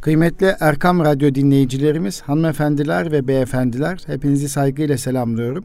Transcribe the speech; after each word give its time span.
Kıymetli 0.00 0.56
Erkam 0.60 1.00
Radyo 1.00 1.34
dinleyicilerimiz, 1.34 2.20
hanımefendiler 2.20 3.12
ve 3.12 3.28
beyefendiler, 3.28 4.00
hepinizi 4.06 4.48
saygıyla 4.48 4.98
selamlıyorum. 4.98 5.64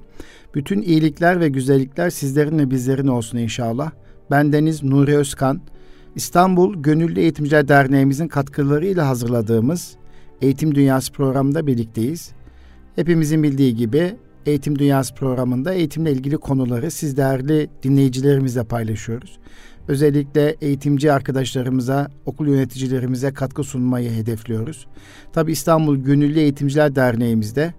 Bütün 0.55 0.81
iyilikler 0.81 1.39
ve 1.39 1.49
güzellikler 1.49 2.09
sizlerin 2.09 2.59
ve 2.59 2.71
bizlerin 2.71 3.07
olsun 3.07 3.37
inşallah. 3.37 3.91
Bendeniz 4.31 4.83
Nuri 4.83 5.17
Özkan, 5.17 5.61
İstanbul 6.15 6.83
Gönüllü 6.83 7.19
Eğitimciler 7.19 7.67
Derneğimizin 7.67 8.27
katkılarıyla 8.27 9.07
hazırladığımız 9.07 9.95
Eğitim 10.41 10.75
Dünyası 10.75 11.11
programında 11.11 11.67
birlikteyiz. 11.67 12.31
Hepimizin 12.95 13.43
bildiği 13.43 13.75
gibi 13.75 14.15
Eğitim 14.45 14.79
Dünyası 14.79 15.15
programında 15.15 15.73
eğitimle 15.73 16.11
ilgili 16.11 16.37
konuları 16.37 16.91
siz 16.91 17.17
değerli 17.17 17.69
dinleyicilerimizle 17.83 18.63
paylaşıyoruz. 18.63 19.39
Özellikle 19.87 20.55
eğitimci 20.61 21.11
arkadaşlarımıza, 21.11 22.07
okul 22.25 22.47
yöneticilerimize 22.47 23.33
katkı 23.33 23.63
sunmayı 23.63 24.11
hedefliyoruz. 24.11 24.87
Tabi 25.33 25.51
İstanbul 25.51 25.97
Gönüllü 25.97 26.39
Eğitimciler 26.39 26.95
Derneğimizde 26.95 27.73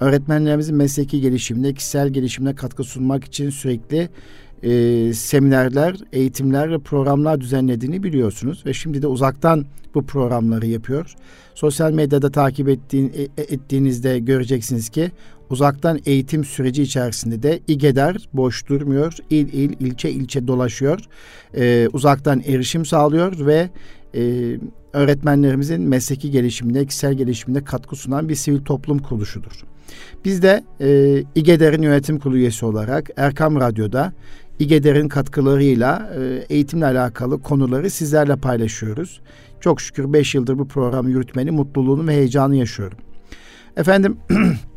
öğretmenlerimizin 0.00 0.76
mesleki 0.76 1.20
gelişimine, 1.20 1.74
kişisel 1.74 2.08
gelişimine 2.08 2.54
katkı 2.54 2.84
sunmak 2.84 3.24
için 3.24 3.50
sürekli 3.50 4.08
e, 4.62 5.12
seminerler, 5.12 5.96
eğitimler 6.12 6.70
ve 6.70 6.78
programlar 6.78 7.40
düzenlediğini 7.40 8.02
biliyorsunuz. 8.02 8.66
Ve 8.66 8.72
şimdi 8.72 9.02
de 9.02 9.06
uzaktan 9.06 9.66
bu 9.94 10.06
programları 10.06 10.66
yapıyor. 10.66 11.14
Sosyal 11.54 11.92
medyada 11.92 12.30
takip 12.30 12.68
ettiğin, 12.68 13.12
e, 13.16 13.22
e, 13.22 13.42
ettiğinizde 13.42 14.18
göreceksiniz 14.18 14.88
ki 14.88 15.10
uzaktan 15.50 16.00
eğitim 16.06 16.44
süreci 16.44 16.82
içerisinde 16.82 17.42
de 17.42 17.60
İGEDER 17.68 18.28
boş 18.32 18.68
durmuyor. 18.68 19.16
İl 19.30 19.52
il, 19.52 19.72
ilçe 19.80 20.10
ilçe 20.10 20.46
dolaşıyor. 20.46 21.00
E, 21.56 21.88
uzaktan 21.92 22.42
erişim 22.46 22.84
sağlıyor 22.84 23.46
ve 23.46 23.70
e, 24.14 24.20
öğretmenlerimizin 24.92 25.80
mesleki 25.80 26.30
gelişimine, 26.30 26.86
kişisel 26.86 27.14
gelişimine 27.14 27.64
katkı 27.64 27.96
sunan 27.96 28.28
bir 28.28 28.34
sivil 28.34 28.60
toplum 28.60 28.98
kuruluşudur. 28.98 29.64
Biz 30.24 30.42
de 30.42 30.64
e, 30.80 31.24
İGEDER'in 31.34 31.82
yönetim 31.82 32.18
kurulu 32.18 32.36
üyesi 32.36 32.66
olarak 32.66 33.10
Erkam 33.16 33.60
Radyo'da 33.60 34.12
İGEDER'in 34.58 35.08
katkılarıyla 35.08 36.10
e, 36.18 36.54
eğitimle 36.54 36.86
alakalı 36.86 37.42
konuları 37.42 37.90
sizlerle 37.90 38.36
paylaşıyoruz. 38.36 39.20
Çok 39.60 39.80
şükür 39.80 40.12
5 40.12 40.34
yıldır 40.34 40.58
bu 40.58 40.68
programı 40.68 41.10
yürütmenin 41.10 41.54
mutluluğunu 41.54 42.08
ve 42.08 42.12
heyecanı 42.12 42.56
yaşıyorum. 42.56 42.98
Efendim 43.76 44.16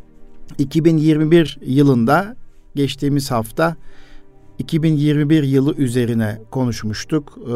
2021 0.58 1.58
yılında 1.62 2.36
geçtiğimiz 2.74 3.30
hafta 3.30 3.76
2021 4.58 5.42
yılı 5.42 5.74
üzerine 5.74 6.38
konuşmuştuk. 6.50 7.38
Ee, 7.38 7.52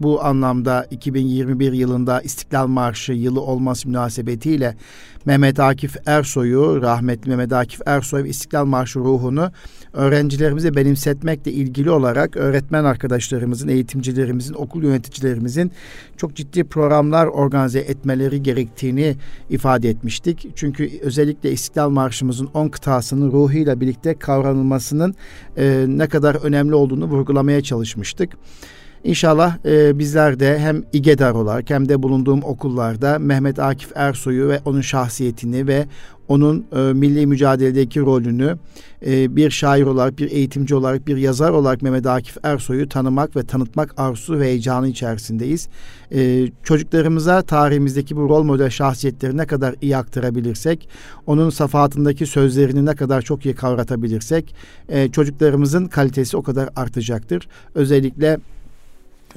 bu 0.00 0.24
anlamda 0.24 0.86
2021 0.90 1.72
yılında 1.72 2.20
İstiklal 2.20 2.66
Marşı 2.66 3.12
yılı 3.12 3.40
olması 3.40 3.88
münasebetiyle 3.88 4.76
Mehmet 5.24 5.60
Akif 5.60 5.96
Ersoy'u, 6.06 6.82
rahmetli 6.82 7.28
Mehmet 7.28 7.52
Akif 7.52 7.80
Ersoy 7.86 8.24
ve 8.24 8.28
İstiklal 8.28 8.64
Marşı 8.64 8.98
ruhunu 8.98 9.50
öğrencilerimize 9.92 10.74
benimsetmekle 10.76 11.52
ilgili 11.52 11.90
olarak 11.90 12.36
öğretmen 12.36 12.84
arkadaşlarımızın, 12.84 13.68
eğitimcilerimizin, 13.68 14.54
okul 14.54 14.82
yöneticilerimizin 14.82 15.72
çok 16.16 16.34
ciddi 16.36 16.64
programlar 16.64 17.26
organize 17.26 17.78
etmeleri 17.78 18.42
gerektiğini 18.42 19.16
ifade 19.50 19.90
etmiştik. 19.90 20.46
Çünkü 20.54 20.90
özellikle 21.02 21.52
İstiklal 21.52 21.90
Marşımızın 21.90 22.48
10 22.54 22.68
kıtasının 22.68 23.32
ruhuyla 23.32 23.80
birlikte 23.80 24.14
kavranılmasının 24.14 25.14
e, 25.56 25.84
ne 25.88 26.08
kadar 26.08 26.34
önemli 26.34 26.74
olduğunu 26.74 27.04
vurgulamaya 27.04 27.62
çalışmıştık. 27.62 28.30
İnşallah 29.04 29.58
e, 29.64 29.98
bizler 29.98 30.40
de 30.40 30.58
hem 30.58 30.82
İGEDAR 30.92 31.34
olarak 31.34 31.70
hem 31.70 31.88
de 31.88 32.02
bulunduğum 32.02 32.42
okullarda 32.42 33.18
Mehmet 33.18 33.58
Akif 33.58 33.92
Ersoy'u 33.94 34.48
ve 34.48 34.60
onun 34.64 34.80
şahsiyetini 34.80 35.66
ve 35.66 35.86
onun 36.28 36.66
e, 36.72 36.78
milli 36.78 37.26
mücadeledeki 37.26 38.00
rolünü 38.00 38.56
e, 39.06 39.36
bir 39.36 39.50
şair 39.50 39.82
olarak, 39.82 40.18
bir 40.18 40.30
eğitimci 40.30 40.74
olarak, 40.74 41.06
bir 41.06 41.16
yazar 41.16 41.50
olarak 41.50 41.82
Mehmet 41.82 42.06
Akif 42.06 42.36
Ersoy'u 42.42 42.88
tanımak 42.88 43.36
ve 43.36 43.42
tanıtmak 43.42 43.94
arzusu 43.96 44.38
ve 44.38 44.44
heyecanı 44.44 44.88
içerisindeyiz. 44.88 45.68
E, 46.14 46.48
çocuklarımıza 46.62 47.42
tarihimizdeki 47.42 48.16
bu 48.16 48.20
rol 48.20 48.42
model 48.42 48.70
şahsiyetleri 48.70 49.36
ne 49.36 49.46
kadar 49.46 49.74
iyi 49.80 49.96
aktarabilirsek, 49.96 50.88
onun 51.26 51.50
safahatındaki 51.50 52.26
sözlerini 52.26 52.86
ne 52.86 52.94
kadar 52.94 53.22
çok 53.22 53.46
iyi 53.46 53.54
kavratabilirsek, 53.54 54.54
e, 54.88 55.08
çocuklarımızın 55.08 55.86
kalitesi 55.86 56.36
o 56.36 56.42
kadar 56.42 56.68
artacaktır. 56.76 57.48
Özellikle 57.74 58.38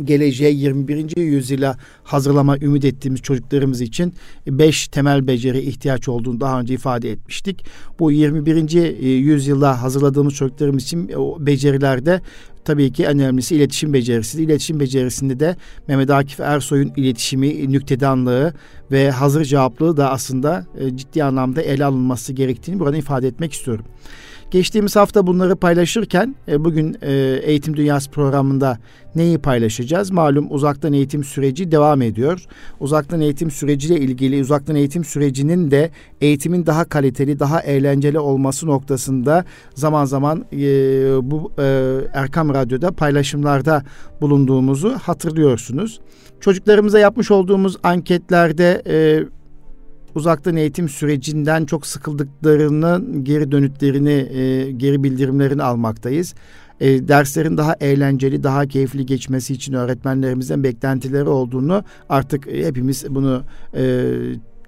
geleceğe 0.04 0.52
21. 0.52 1.18
yüzyıla 1.18 1.78
hazırlama 2.04 2.58
ümit 2.58 2.86
ettiğimiz 2.86 3.22
çocuklarımız 3.22 3.82
için 3.82 4.14
beş 4.48 4.88
temel 4.88 5.28
beceri 5.28 5.60
ihtiyaç 5.60 6.10
olduğunu 6.10 6.40
daha 6.40 6.60
önce 6.60 6.74
ifade 6.74 7.12
etmiştik. 7.12 7.66
Bu 8.00 8.12
21. 8.12 8.76
E, 8.76 9.08
yüzyıla 9.08 9.82
hazırladığımız 9.82 10.34
çocuklarımız 10.34 10.84
için 10.84 11.12
o 11.18 11.38
becerilerde 11.40 12.22
tabii 12.66 12.92
ki 12.92 13.04
en 13.04 13.20
önemlisi 13.20 13.56
iletişim 13.56 13.94
becerisi. 13.94 14.44
İletişim 14.44 14.80
becerisinde 14.80 15.40
de 15.40 15.56
Mehmet 15.88 16.10
Akif 16.10 16.40
Ersoy'un 16.40 16.92
iletişimi, 16.96 17.72
nüktedanlığı 17.72 18.54
ve 18.92 19.12
hazır 19.12 19.46
cevaplığı 19.46 19.98
da 19.98 20.12
aslında 20.12 20.66
e, 20.80 20.98
ciddi 20.98 21.24
anlamda 21.24 21.62
ele 21.62 21.86
alınması 21.86 22.34
gerektiğini 22.34 22.80
burada 22.80 22.98
ifade 22.98 23.28
etmek 23.28 23.54
istiyorum. 23.54 23.86
Geçtiğimiz 24.54 24.96
hafta 24.96 25.28
bunları 25.28 25.56
paylaşırken 25.56 26.36
e, 26.48 26.66
bugün 26.66 26.98
e, 27.02 27.12
Eğitim 27.44 27.78
Dünyası 27.78 28.12
programında 28.12 28.78
neyi 29.16 29.38
paylaşacağız? 29.38 30.12
Malum 30.12 30.48
uzaktan 30.50 30.94
eğitim 30.94 31.24
süreci 31.24 31.72
devam 31.72 32.02
ediyor. 32.02 32.46
Uzaktan 32.80 33.22
eğitim 33.22 33.52
süreciyle 33.52 34.00
ilgili 34.00 34.42
uzaktan 34.42 34.76
eğitim 34.76 35.04
sürecinin 35.04 35.72
de 35.72 35.92
eğitimin 36.22 36.66
daha 36.66 36.86
kaliteli, 36.86 37.40
daha 37.40 37.62
eğlenceli 37.62 38.20
olması 38.20 38.68
noktasında 38.68 39.46
zaman 39.76 40.06
zaman 40.06 40.46
e, 40.52 40.58
bu 41.32 41.52
e, 41.60 41.98
Erkam 42.14 42.54
Radyo'da 42.54 42.92
paylaşımlarda 42.92 43.84
bulunduğumuzu 44.22 44.92
hatırlıyorsunuz. 44.92 46.00
Çocuklarımıza 46.40 47.00
yapmış 47.00 47.32
olduğumuz 47.32 47.78
anketlerde 47.84 48.84
uzaktan 50.16 50.56
eğitim 50.56 50.90
sürecinden 50.90 51.66
çok 51.66 51.86
sıkıldıklarının 51.88 53.24
geri 53.24 53.52
dönütlerini, 53.52 54.12
e, 54.12 54.72
geri 54.72 55.04
bildirimlerini 55.04 55.64
almaktayız. 55.64 56.34
E, 56.80 57.08
derslerin 57.08 57.58
daha 57.58 57.76
eğlenceli, 57.80 58.44
daha 58.44 58.68
keyifli 58.68 59.06
geçmesi 59.06 59.54
için 59.54 59.74
öğretmenlerimizden 59.74 60.64
beklentileri 60.64 61.30
olduğunu 61.30 61.84
artık 62.10 62.48
hepimiz 62.48 63.06
bunu 63.10 63.44
e, 63.76 64.12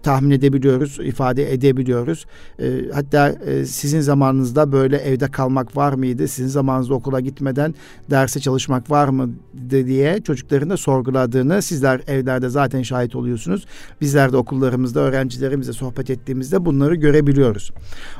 tahmin 0.06 0.32
edebiliyoruz, 0.32 1.00
ifade 1.00 1.54
edebiliyoruz. 1.54 2.26
E, 2.60 2.66
hatta 2.94 3.30
e, 3.30 3.66
sizin 3.66 4.02
zamanınızda 4.02 4.72
böyle 4.72 4.98
evde 4.98 5.32
kalmak 5.32 5.78
var 5.78 5.94
mıydı? 5.94 6.28
Sizin 6.28 6.48
zamanınızda 6.48 6.94
okula 6.94 7.20
gitmeden 7.20 7.76
derse 8.10 8.40
çalışmak 8.40 8.92
var 8.92 9.08
mı 9.08 9.30
diye 9.70 10.22
çocukların 10.22 10.70
da 10.70 10.78
sorguladığını 10.78 11.62
sizler 11.62 12.02
evlerde 12.08 12.50
zaten 12.50 12.82
şahit 12.82 13.16
oluyorsunuz. 13.16 13.66
Bizler 14.02 14.32
de 14.32 14.38
okullarımızda 14.38 15.00
öğrencilerimizle 15.00 15.74
sohbet 15.74 16.10
ettiğimizde 16.10 16.66
bunları 16.66 16.96
görebiliyoruz. 16.96 17.72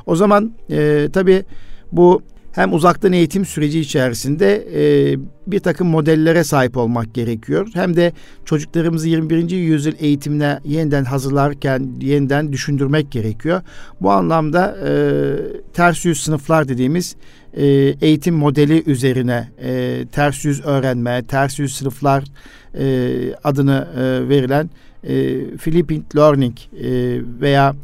O 0.06 0.16
zaman 0.16 0.52
e, 0.70 1.08
tabii 1.12 1.44
bu 1.92 2.22
hem 2.56 2.74
uzaktan 2.74 3.12
eğitim 3.12 3.44
süreci 3.44 3.80
içerisinde 3.80 4.66
e, 4.74 5.16
bir 5.46 5.60
takım 5.60 5.88
modellere 5.88 6.44
sahip 6.44 6.76
olmak 6.76 7.14
gerekiyor. 7.14 7.68
Hem 7.74 7.96
de 7.96 8.12
çocuklarımızı 8.44 9.08
21. 9.08 9.50
yüzyıl 9.50 9.94
eğitimine 9.98 10.58
yeniden 10.64 11.04
hazırlarken 11.04 11.88
yeniden 12.00 12.52
düşündürmek 12.52 13.10
gerekiyor. 13.12 13.62
Bu 14.00 14.10
anlamda 14.10 14.76
e, 14.86 14.92
ters 15.72 16.04
yüz 16.04 16.22
sınıflar 16.22 16.68
dediğimiz 16.68 17.16
e, 17.54 17.66
eğitim 18.00 18.34
modeli 18.34 18.82
üzerine 18.86 19.48
e, 19.62 20.04
ters 20.12 20.44
yüz 20.44 20.64
öğrenme, 20.64 21.22
ters 21.22 21.58
yüz 21.58 21.76
sınıflar 21.76 22.24
e, 22.78 22.86
adını 23.44 23.88
e, 23.96 24.28
verilen 24.28 24.70
e, 25.04 25.12
Philippine 25.56 26.02
Learning 26.16 26.56
e, 26.58 26.90
veya 27.40 27.74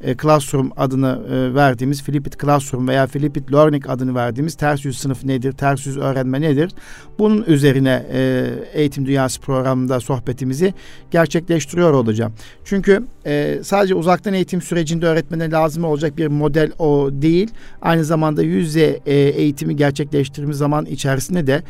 e, 0.00 0.16
Classroom 0.16 0.72
adını 0.76 1.20
e, 1.30 1.54
verdiğimiz 1.54 2.02
Flipped 2.02 2.32
Classroom 2.40 2.88
veya 2.88 3.06
Flipped 3.06 3.52
Learning 3.52 3.90
adını 3.90 4.14
verdiğimiz 4.14 4.54
ters 4.54 4.84
yüz 4.84 4.98
sınıf 4.98 5.24
nedir, 5.24 5.52
ters 5.52 5.86
yüz 5.86 5.98
öğrenme 5.98 6.40
nedir? 6.40 6.72
Bunun 7.18 7.44
üzerine 7.46 8.06
e, 8.12 8.50
Eğitim 8.72 9.06
Dünyası 9.06 9.40
programında 9.40 10.00
sohbetimizi 10.00 10.74
gerçekleştiriyor 11.10 11.92
olacağım. 11.92 12.32
Çünkü 12.64 13.02
e, 13.26 13.58
sadece 13.62 13.94
uzaktan 13.94 14.34
eğitim 14.34 14.62
sürecinde 14.62 15.06
öğretmene 15.06 15.50
lazım 15.50 15.84
olacak 15.84 16.16
bir 16.18 16.26
model 16.26 16.72
o 16.78 17.10
değil. 17.12 17.50
Aynı 17.82 18.04
zamanda 18.04 18.42
yüz 18.42 18.66
yüze 18.66 19.00
e, 19.06 19.14
eğitimi 19.14 19.76
gerçekleştirdiğimiz 19.76 20.58
zaman 20.58 20.86
içerisinde 20.86 21.46
de 21.46 21.62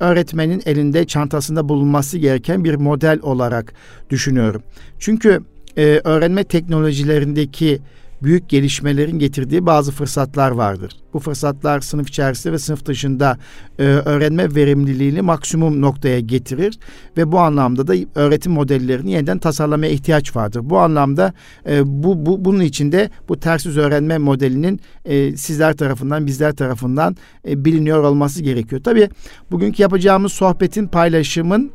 öğretmenin 0.00 0.62
elinde 0.66 1.04
çantasında 1.06 1.68
bulunması 1.68 2.18
gereken 2.18 2.64
bir 2.64 2.74
model 2.74 3.18
olarak 3.22 3.72
düşünüyorum. 4.10 4.62
Çünkü 4.98 5.40
e, 5.76 6.00
öğrenme 6.04 6.44
teknolojilerindeki 6.44 7.80
büyük 8.22 8.48
gelişmelerin 8.48 9.18
getirdiği 9.18 9.66
bazı 9.66 9.92
fırsatlar 9.92 10.50
vardır. 10.50 10.92
Bu 11.14 11.18
fırsatlar 11.18 11.80
sınıf 11.80 12.08
içerisinde 12.08 12.52
ve 12.52 12.58
sınıf 12.58 12.86
dışında 12.86 13.38
e, 13.78 13.82
öğrenme 13.82 14.54
verimliliğini 14.54 15.22
maksimum 15.22 15.80
noktaya 15.80 16.20
getirir 16.20 16.78
ve 17.16 17.32
bu 17.32 17.38
anlamda 17.38 17.86
da 17.86 17.94
öğretim 18.14 18.52
modellerini 18.52 19.10
yeniden 19.10 19.38
tasarlamaya 19.38 19.92
ihtiyaç 19.92 20.36
vardır. 20.36 20.60
Bu 20.64 20.78
anlamda 20.78 21.32
e, 21.68 22.02
bu, 22.02 22.26
bu 22.26 22.44
bunun 22.44 22.60
içinde 22.60 23.10
bu 23.28 23.40
ters 23.40 23.66
yüz 23.66 23.78
öğrenme 23.78 24.18
modelinin 24.18 24.80
e, 25.04 25.36
sizler 25.36 25.76
tarafından 25.76 26.26
bizler 26.26 26.52
tarafından 26.52 27.16
e, 27.48 27.64
biliniyor 27.64 28.04
olması 28.04 28.42
gerekiyor. 28.42 28.82
Tabii 28.84 29.08
bugünkü 29.50 29.82
yapacağımız 29.82 30.32
sohbetin 30.32 30.86
paylaşımın 30.86 31.72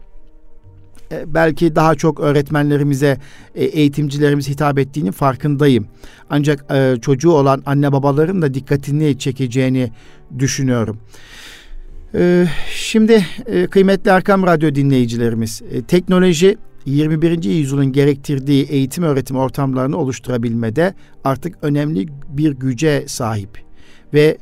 belki 1.27 1.75
daha 1.75 1.95
çok 1.95 2.19
öğretmenlerimize, 2.19 3.17
e, 3.55 3.65
eğitimcilerimize 3.65 4.51
hitap 4.51 4.79
ettiğini 4.79 5.11
farkındayım. 5.11 5.87
Ancak 6.29 6.65
e, 6.73 6.95
çocuğu 7.01 7.31
olan 7.31 7.63
anne 7.65 7.91
babaların 7.91 8.41
da 8.41 8.53
dikkatini 8.53 9.19
çekeceğini 9.19 9.91
düşünüyorum. 10.39 10.97
Şimdi 12.75 13.25
kıymetli 13.71 14.11
Erkam 14.11 14.43
Radyo 14.43 14.75
dinleyicilerimiz, 14.75 15.61
teknoloji 15.87 16.57
21. 16.85 17.43
yüzyılın 17.43 17.91
gerektirdiği 17.91 18.65
eğitim 18.65 19.03
öğretim 19.03 19.37
ortamlarını 19.37 19.97
oluşturabilmede 19.97 20.93
artık 21.23 21.57
önemli 21.61 22.07
bir 22.29 22.51
güce 22.51 23.03
sahip. 23.07 23.49
Ve 24.13 24.37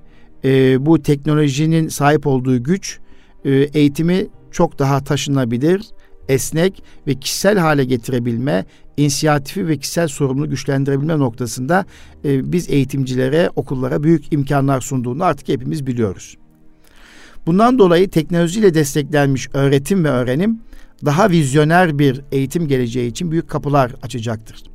bu 0.86 1.01
teknolojinin 1.01 1.88
sahip 1.88 2.27
olduğu 2.27 2.63
güç 2.63 3.00
eğitimi 3.45 4.27
çok 4.51 4.80
daha 4.80 5.04
taşınabilir, 5.04 5.81
esnek 6.30 6.84
ve 7.08 7.16
kişisel 7.16 7.58
hale 7.58 7.86
getirebilme, 7.86 8.66
inisiyatifi 8.98 9.68
ve 9.68 9.78
kişisel 9.78 10.08
sorumluluğu 10.08 10.50
güçlendirebilme 10.50 11.20
noktasında 11.20 11.86
e, 12.25 12.52
biz 12.52 12.70
eğitimcilere, 12.70 13.50
okullara 13.56 14.04
büyük 14.04 14.34
imkanlar 14.34 14.81
sunduğunu 14.81 15.24
artık 15.24 15.50
hepimiz 15.50 15.88
biliyoruz. 15.88 16.38
Bundan 17.46 17.80
dolayı 17.80 18.10
teknolojiyle 18.10 18.74
desteklenmiş 18.74 19.50
öğretim 19.54 20.04
ve 20.04 20.10
öğrenim 20.10 20.60
daha 21.06 21.30
vizyoner 21.30 22.00
bir 22.00 22.22
eğitim 22.31 22.68
geleceği 22.68 23.10
için 23.10 23.31
büyük 23.31 23.50
kapılar 23.50 23.96
açacaktır. 24.02 24.73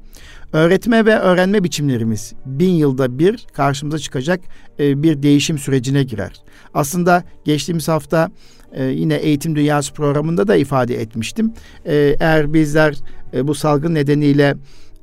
Öğretme 0.53 1.07
ve 1.07 1.19
öğrenme 1.19 1.65
biçimlerimiz 1.65 2.33
bin 2.47 2.71
yılda 2.71 3.19
bir 3.19 3.47
karşımıza 3.53 3.99
çıkacak 3.99 4.41
e, 4.79 5.03
bir 5.03 5.23
değişim 5.23 5.59
sürecine 5.59 6.03
girer. 6.03 6.33
Aslında 6.75 7.25
geçtiğimiz 7.45 7.89
hafta 7.89 8.31
e, 8.73 8.85
yine 8.85 9.15
Eğitim 9.15 9.57
Dünyası 9.57 9.93
programında 9.95 10.49
da 10.49 10.57
ifade 10.57 11.01
etmiştim. 11.01 11.53
E, 11.85 12.17
eğer 12.21 12.53
bizler 12.53 12.97
bu 13.43 13.55
salgın 13.55 13.95
nedeniyle 13.95 14.55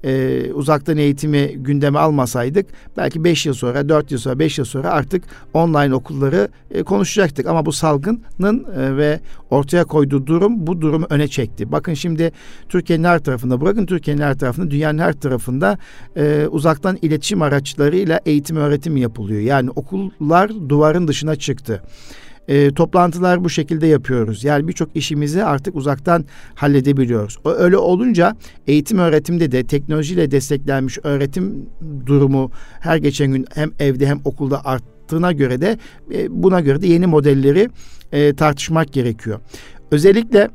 e, 0.06 0.44
uzaktan 0.54 0.98
eğitimi 0.98 1.54
gündeme 1.56 2.00
almasaydık 2.00 2.66
belki 2.98 3.24
5 3.24 3.46
yıl 3.46 3.54
sonra, 3.54 3.90
4 3.90 4.12
yıl 4.12 4.20
sonra, 4.20 4.40
5 4.40 4.58
yıl 4.58 4.66
sonra 4.66 4.90
artık 4.90 5.24
online 5.54 5.96
okulları 5.96 6.48
e, 6.72 6.84
konuşacaktık. 6.84 7.48
Ama 7.48 7.66
bu 7.66 7.72
salgının 7.72 8.66
e, 8.78 8.98
ve 8.98 9.20
ortaya 9.50 9.84
koyduğu 9.86 10.28
durum 10.28 10.68
bu 10.68 10.82
durumu 10.82 11.06
öne 11.10 11.28
çekti. 11.28 11.72
Bakın 11.72 11.94
şimdi 11.94 12.32
Türkiye'nin 12.70 13.04
her 13.04 13.20
tarafında, 13.20 13.62
bırakın 13.62 13.86
Türkiye'nin 13.86 14.22
her 14.22 14.38
tarafında, 14.38 14.72
dünyanın 14.72 15.00
her 15.00 15.14
tarafında 15.14 15.78
e, 16.16 16.48
uzaktan 16.52 16.98
iletişim 17.02 17.42
araçlarıyla 17.42 18.20
eğitim 18.26 18.58
öğretim 18.58 18.98
yapılıyor. 18.98 19.42
Yani 19.42 19.70
okullar 19.70 20.70
duvarın 20.70 21.08
dışına 21.08 21.36
çıktı. 21.36 21.82
E, 22.48 22.72
toplantılar 22.74 23.44
bu 23.44 23.50
şekilde 23.50 23.88
yapıyoruz. 23.88 24.44
Yani 24.44 24.68
birçok 24.68 24.96
işimizi 24.96 25.44
artık 25.44 25.76
uzaktan 25.76 26.26
halledebiliyoruz. 26.56 27.38
O, 27.46 27.50
öyle 27.50 27.78
olunca 27.78 28.36
eğitim 28.68 29.00
öğretimde 29.00 29.52
de 29.52 29.64
teknolojiyle 29.64 30.32
desteklenmiş 30.32 30.98
öğretim 31.04 31.70
durumu 32.06 32.52
her 32.80 32.98
geçen 32.98 33.32
gün 33.32 33.46
hem 33.54 33.72
evde 33.80 34.08
hem 34.08 34.20
okulda 34.26 34.66
arttığına 34.66 35.32
göre 35.32 35.62
de 35.62 35.78
e, 36.14 36.44
buna 36.44 36.62
göre 36.62 36.82
de 36.82 36.88
yeni 36.88 37.08
modelleri 37.08 37.70
e, 38.12 38.34
tartışmak 38.34 38.94
gerekiyor. 38.94 39.40
Özellikle 39.92 40.50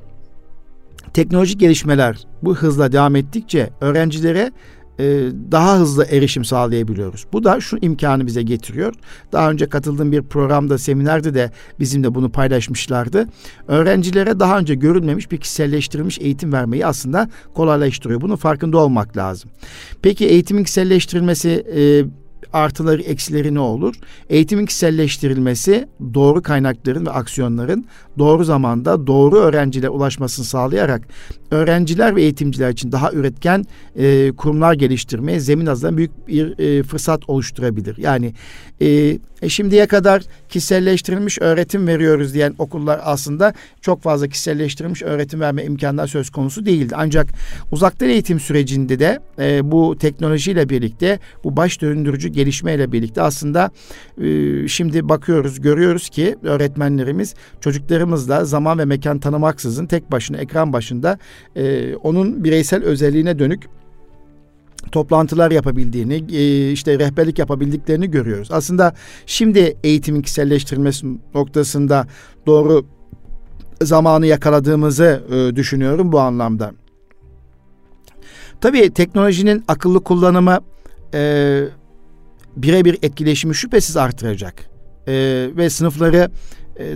teknolojik 1.15 1.61
gelişmeler 1.61 2.17
bu 2.43 2.57
hızla 2.57 2.93
devam 2.93 3.17
ettikçe 3.17 3.71
öğrencilere 3.81 4.53
e, 5.01 5.33
daha 5.53 5.79
hızlı 5.79 6.05
erişim 6.05 6.45
sağlayabiliyoruz. 6.45 7.27
Bu 7.33 7.45
da 7.45 7.61
şu 7.61 7.79
imkanı 7.81 8.27
bize 8.27 8.43
getiriyor. 8.43 8.95
Daha 9.33 9.51
önce 9.51 9.69
katıldığım 9.69 10.13
bir 10.13 10.23
programda, 10.23 10.79
seminerde 10.79 11.35
de 11.35 11.51
bizimle 11.81 12.15
bunu 12.15 12.33
paylaşmışlardı. 12.33 13.27
Öğrencilere 13.69 14.41
daha 14.41 14.59
önce 14.59 14.75
görülmemiş 14.75 15.31
bir 15.31 15.37
kişiselleştirilmiş 15.37 16.19
eğitim 16.21 16.53
vermeyi 16.53 16.87
aslında 16.87 17.29
kolaylaştırıyor. 17.55 18.21
Bunun 18.21 18.37
farkında 18.37 18.79
olmak 18.79 19.17
lazım. 19.17 19.51
Peki 20.03 20.27
eğitimin 20.27 20.65
kişiselleştirilmesi 20.65 21.65
e, 21.77 22.05
artıları 22.53 23.03
eksileri 23.03 23.55
ne 23.55 23.61
olur? 23.61 23.95
Eğitimin 24.29 24.67
kişiselleştirilmesi 24.67 25.89
doğru 26.15 26.43
kaynakların 26.43 27.07
ve 27.07 27.11
aksiyonların 27.11 27.85
doğru 28.19 28.45
zamanda 28.45 29.07
doğru 29.07 29.37
öğrencilere 29.37 29.91
ulaşmasını 29.91 30.45
sağlayarak 30.45 31.09
öğrenciler 31.51 32.17
ve 32.17 32.23
eğitimciler 32.23 32.71
için 32.71 32.93
daha 32.93 33.13
üretken 33.13 33.65
e, 33.97 34.33
kurumlar 34.33 34.75
geliştirmeye 34.75 35.41
zemin 35.41 35.67
hazırlayan 35.67 35.97
büyük 35.97 36.29
bir 36.29 36.59
e, 36.59 36.83
fırsat 36.83 37.29
oluşturabilir. 37.29 37.97
Yani 37.97 38.35
e, 38.83 39.19
e, 39.43 39.49
şimdiye 39.49 39.87
kadar 39.87 40.23
kişiselleştirilmiş 40.49 41.39
öğretim 41.41 41.87
veriyoruz 41.87 42.35
diyen 42.35 42.55
okullar 42.59 43.01
aslında 43.03 43.55
çok 43.81 44.03
fazla 44.03 44.29
kişiselleştirilmiş 44.29 45.03
öğretim 45.03 45.41
verme 45.41 45.65
imkanlar 45.65 46.07
söz 46.07 46.31
konusu 46.31 46.67
değildi. 46.67 46.95
Ancak 46.97 47.27
uzaktan 47.73 48.09
eğitim 48.09 48.41
sürecinde 48.41 48.99
de 48.99 49.19
e, 49.39 49.71
bu 49.71 49.97
teknolojiyle 49.99 50.69
birlikte 50.69 51.19
bu 51.45 51.57
baş 51.57 51.81
döndürücü 51.81 52.29
gelişmeyle 52.29 52.93
birlikte 52.93 53.23
aslında 53.23 53.71
e, 54.21 54.69
şimdi 54.69 55.09
bakıyoruz 55.09 55.61
görüyoruz 55.61 56.09
ki 56.09 56.37
öğretmenlerimiz 56.43 57.35
çocuklarımızla 57.61 58.45
zaman 58.45 58.79
ve 58.79 58.85
mekan 58.85 59.19
tanımaksızın 59.19 59.87
tek 59.87 60.13
başına 60.13 60.37
ekran 60.37 60.73
başında 60.73 61.19
e, 61.57 61.95
onun 61.95 62.45
bireysel 62.45 62.85
özelliğine 62.85 63.39
dönük 63.39 63.80
toplantılar 64.93 65.51
yapabildiğini, 65.51 66.25
e, 66.37 66.73
işte 66.73 66.99
rehberlik 66.99 67.39
yapabildiklerini 67.39 68.11
görüyoruz. 68.11 68.49
Aslında 68.53 68.95
şimdi 69.27 69.77
eğitimin 69.85 70.23
kişiselleştirilmesi 70.23 71.07
noktasında 71.35 72.07
doğru 72.47 72.87
zamanı 73.83 74.27
yakaladığımızı 74.27 75.23
e, 75.33 75.57
düşünüyorum 75.57 76.13
bu 76.13 76.21
anlamda. 76.21 76.73
Tabii 78.61 78.91
teknolojinin 78.91 79.65
akıllı 79.69 80.05
kullanımı 80.05 80.59
e, 81.15 81.65
birebir 82.57 82.99
etkileşimi 83.03 83.55
şüphesiz 83.55 83.97
artıracak. 83.97 84.71
E, 85.09 85.13
ve 85.57 85.71
sınıfları 85.71 86.31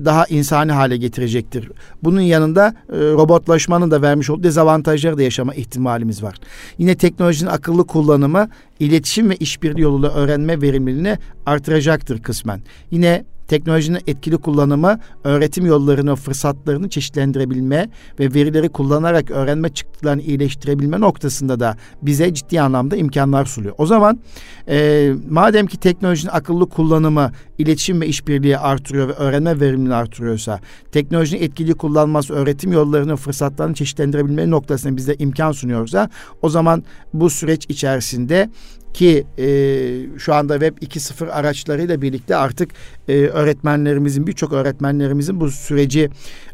daha 0.04 0.24
insani 0.26 0.72
hale 0.72 0.96
getirecektir. 0.96 1.70
Bunun 2.02 2.20
yanında 2.20 2.74
e, 2.88 2.96
robotlaşmanın 2.96 3.90
da 3.90 4.02
vermiş 4.02 4.30
olduğu 4.30 4.42
dezavantajları 4.42 5.18
da 5.18 5.22
yaşama 5.22 5.54
ihtimalimiz 5.54 6.22
var. 6.22 6.34
Yine 6.78 6.94
teknolojinin 6.94 7.50
akıllı 7.50 7.86
kullanımı 7.86 8.48
iletişim 8.80 9.30
ve 9.30 9.36
işbirliği 9.36 9.80
yoluyla 9.80 10.10
öğrenme 10.10 10.62
verimliliğini 10.62 11.18
artıracaktır 11.46 12.22
kısmen. 12.22 12.60
Yine 12.90 13.24
Teknolojinin 13.48 14.00
etkili 14.06 14.36
kullanımı 14.36 15.00
öğretim 15.24 15.66
yollarını, 15.66 16.16
fırsatlarını 16.16 16.88
çeşitlendirebilme 16.88 17.88
ve 18.20 18.34
verileri 18.34 18.68
kullanarak 18.68 19.30
öğrenme 19.30 19.68
çıktılarını 19.68 20.22
iyileştirebilme 20.22 21.00
noktasında 21.00 21.60
da 21.60 21.76
bize 22.02 22.34
ciddi 22.34 22.60
anlamda 22.60 22.96
imkanlar 22.96 23.44
sunuyor. 23.44 23.74
O 23.78 23.86
zaman 23.86 24.18
e, 24.68 25.12
madem 25.30 25.66
ki 25.66 25.78
teknolojinin 25.78 26.32
akıllı 26.32 26.68
kullanımı 26.68 27.32
iletişim 27.58 28.00
ve 28.00 28.06
işbirliği 28.06 28.58
artırıyor 28.58 29.08
ve 29.08 29.12
öğrenme 29.12 29.60
verimliliğini 29.60 29.94
artırıyorsa, 29.94 30.60
teknolojinin 30.92 31.42
etkili 31.42 31.74
kullanması 31.74 32.34
öğretim 32.34 32.72
yollarını, 32.72 33.16
fırsatlarını 33.16 33.74
çeşitlendirebilme 33.74 34.50
noktasında 34.50 34.96
bize 34.96 35.14
imkan 35.18 35.52
sunuyorsa 35.52 36.10
o 36.42 36.48
zaman 36.48 36.84
bu 37.14 37.30
süreç 37.30 37.66
içerisinde 37.68 38.50
ki 38.94 39.26
e, 39.38 40.18
şu 40.18 40.34
anda 40.34 40.60
Web 40.60 40.78
2.0 40.78 41.30
araçlarıyla 41.30 42.02
birlikte 42.02 42.36
artık 42.36 42.70
e, 43.08 43.18
öğretmenlerimizin 43.18 44.26
birçok 44.26 44.52
öğretmenlerimizin 44.52 45.40
bu 45.40 45.50
süreci 45.50 46.10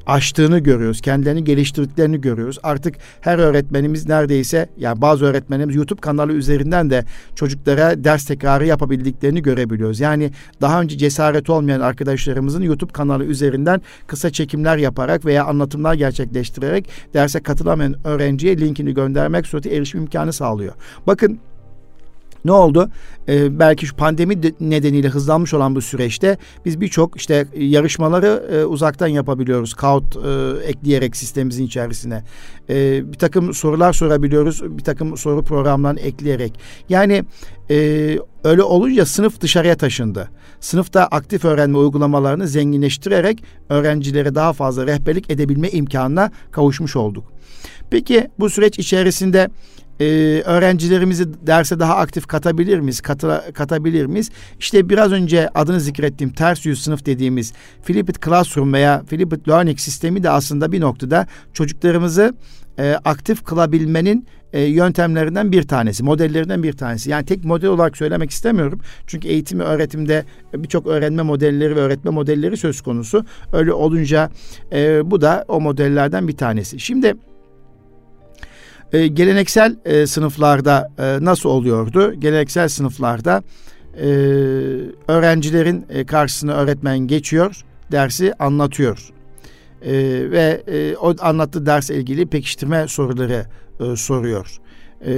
aştığını 0.06 0.59
görüyoruz. 0.59 1.00
Kendilerini 1.00 1.44
geliştirdiklerini 1.44 2.20
görüyoruz. 2.20 2.59
Artık 2.62 2.94
her 3.20 3.38
öğretmenimiz 3.38 4.09
neredeyse 4.09 4.68
yani 4.78 5.00
bazı 5.00 5.25
öğretmenimiz 5.25 5.76
YouTube 5.76 6.00
kanalı 6.00 6.32
üzerinden 6.32 6.90
de 6.90 7.04
çocuklara 7.35 8.04
ders 8.04 8.25
tekrarı 8.25 8.66
yapabildiklerini 8.66 9.42
görebiliyoruz. 9.42 10.00
Yani 10.00 10.30
daha 10.61 10.80
önce 10.80 10.99
cesaret 10.99 11.50
olmayan 11.50 11.80
arkadaşlarımızın 11.80 12.62
YouTube 12.62 12.92
kanalı 12.92 13.25
üzerinden 13.25 13.82
kısa 14.06 14.30
çekimler 14.30 14.76
yaparak 14.76 15.25
veya 15.25 15.44
anlatımlar 15.44 15.94
gerçekleştirerek 15.94 16.88
derse 17.14 17.40
katılamayan 17.40 18.06
öğrenciye 18.06 18.59
linkini 18.59 18.94
göndermek 18.94 19.47
sureti 19.47 19.70
erişim 19.70 20.00
imkanı 20.00 20.32
sağlıyor. 20.32 20.73
Bakın 21.06 21.40
Ne 22.44 22.52
oldu? 22.52 22.90
Ee, 23.28 23.59
belki 23.59 23.87
şu 23.87 23.97
pandemi 23.97 24.35
nedeniyle 24.61 25.09
hızlanmış 25.09 25.54
olan 25.54 25.75
bu 25.75 25.80
süreçte 25.80 26.38
biz 26.64 26.80
birçok 26.80 27.16
işte 27.16 27.47
yarışmaları 27.56 28.47
e, 28.52 28.64
uzaktan 28.64 29.06
yapabiliyoruz. 29.06 29.75
Kaut 29.75 30.16
e, 30.16 30.66
ekleyerek 30.66 31.16
sistemimizin 31.16 31.64
içerisine. 31.64 32.25
E, 32.70 33.02
bir 33.12 33.18
takım 33.18 33.54
sorular 33.54 33.92
sorabiliyoruz. 33.92 34.78
Bir 34.78 34.85
takım 34.85 35.16
soru 35.16 35.42
programlarını 35.44 36.00
ekleyerek. 36.00 36.61
Yani 36.88 37.25
e, 37.70 37.76
öyle 38.44 38.62
olunca 38.62 39.06
sınıf 39.06 39.40
dışarıya 39.40 39.76
taşındı. 39.76 40.28
Sınıfta 40.61 41.06
aktif 41.06 41.44
öğrenme 41.44 41.78
uygulamalarını 41.78 42.49
zenginleştirerek 42.49 43.44
öğrencilere 43.68 44.35
daha 44.35 44.52
fazla 44.52 44.87
rehberlik 44.87 45.30
edebilme 45.30 45.68
imkanına 45.68 46.30
kavuşmuş 46.50 46.97
olduk. 46.97 47.32
Peki 47.90 48.28
bu 48.38 48.50
süreç 48.50 48.78
içerisinde 48.78 49.49
e, 50.00 50.04
öğrencilerimizi 50.45 51.47
derse 51.47 51.80
daha 51.80 51.97
aktif 51.97 52.26
katabilir 52.26 52.80
miyiz? 52.80 53.00
Kata, 53.00 53.52
katabilir 53.52 54.07
miyiz? 54.07 54.30
İşte 54.59 54.88
biraz 54.88 55.12
önce 55.12 55.49
adını 55.49 55.80
zikrettiğim 55.80 56.33
ters 56.33 56.66
yüz 56.66 56.83
sınıf 56.83 57.07
dediğimiz 57.07 57.52
Flipped 57.83 58.14
Classroom 58.25 58.73
veya 58.73 59.02
Flipped 59.07 59.49
Learning 59.49 59.78
sistemi 59.78 60.23
de 60.23 60.30
aslında 60.30 60.73
bir 60.73 60.80
noktada 60.80 61.26
çocuklarımızı 61.52 62.35
e, 62.78 62.97
aktif 63.04 63.45
kılabilmenin 63.45 64.26
e, 64.52 64.62
yöntemlerinden 64.62 65.52
bir 65.52 65.62
tanesi, 65.62 66.02
modellerinden 66.02 66.62
bir 66.62 66.73
tanesi. 66.73 67.11
Yani 67.11 67.26
tek 67.26 67.45
model 67.45 67.69
olarak 67.69 67.97
söylemek 67.97 68.30
istemiyorum. 68.30 68.80
Çünkü 69.07 69.28
eğitim 69.28 69.61
ve 69.61 69.64
öğretimde 69.64 70.25
birçok 70.54 70.87
öğrenme 70.87 71.23
modelleri 71.23 71.76
ve 71.76 71.80
öğretme 71.80 72.11
modelleri 72.11 72.57
söz 72.57 72.80
konusu. 72.80 73.25
Öyle 73.52 73.73
olunca 73.73 74.30
e, 74.73 75.11
bu 75.11 75.21
da 75.21 75.45
o 75.49 75.61
modellerden 75.61 76.28
bir 76.28 76.37
tanesi. 76.37 76.80
Şimdi 76.80 77.14
e, 78.92 79.06
geleneksel 79.06 79.76
e, 79.85 80.06
sınıflarda 80.06 80.90
e, 80.99 81.25
nasıl 81.25 81.49
oluyordu? 81.49 82.14
Geleneksel 82.14 82.68
sınıflarda 82.68 83.42
e, 83.97 84.06
öğrencilerin 85.09 85.87
e, 85.88 86.06
karşısına 86.06 86.52
öğretmen 86.52 86.99
geçiyor, 86.99 87.64
dersi 87.92 88.35
anlatıyor. 88.38 89.11
E, 89.82 89.92
ve 90.30 90.62
e, 90.66 90.97
o 90.97 91.14
anlattığı 91.20 91.66
ders 91.66 91.90
ilgili 91.90 92.26
pekiştirme 92.26 92.88
soruları 92.88 93.47
e, 93.80 93.97
soruyor. 93.97 94.56
E, 95.06 95.12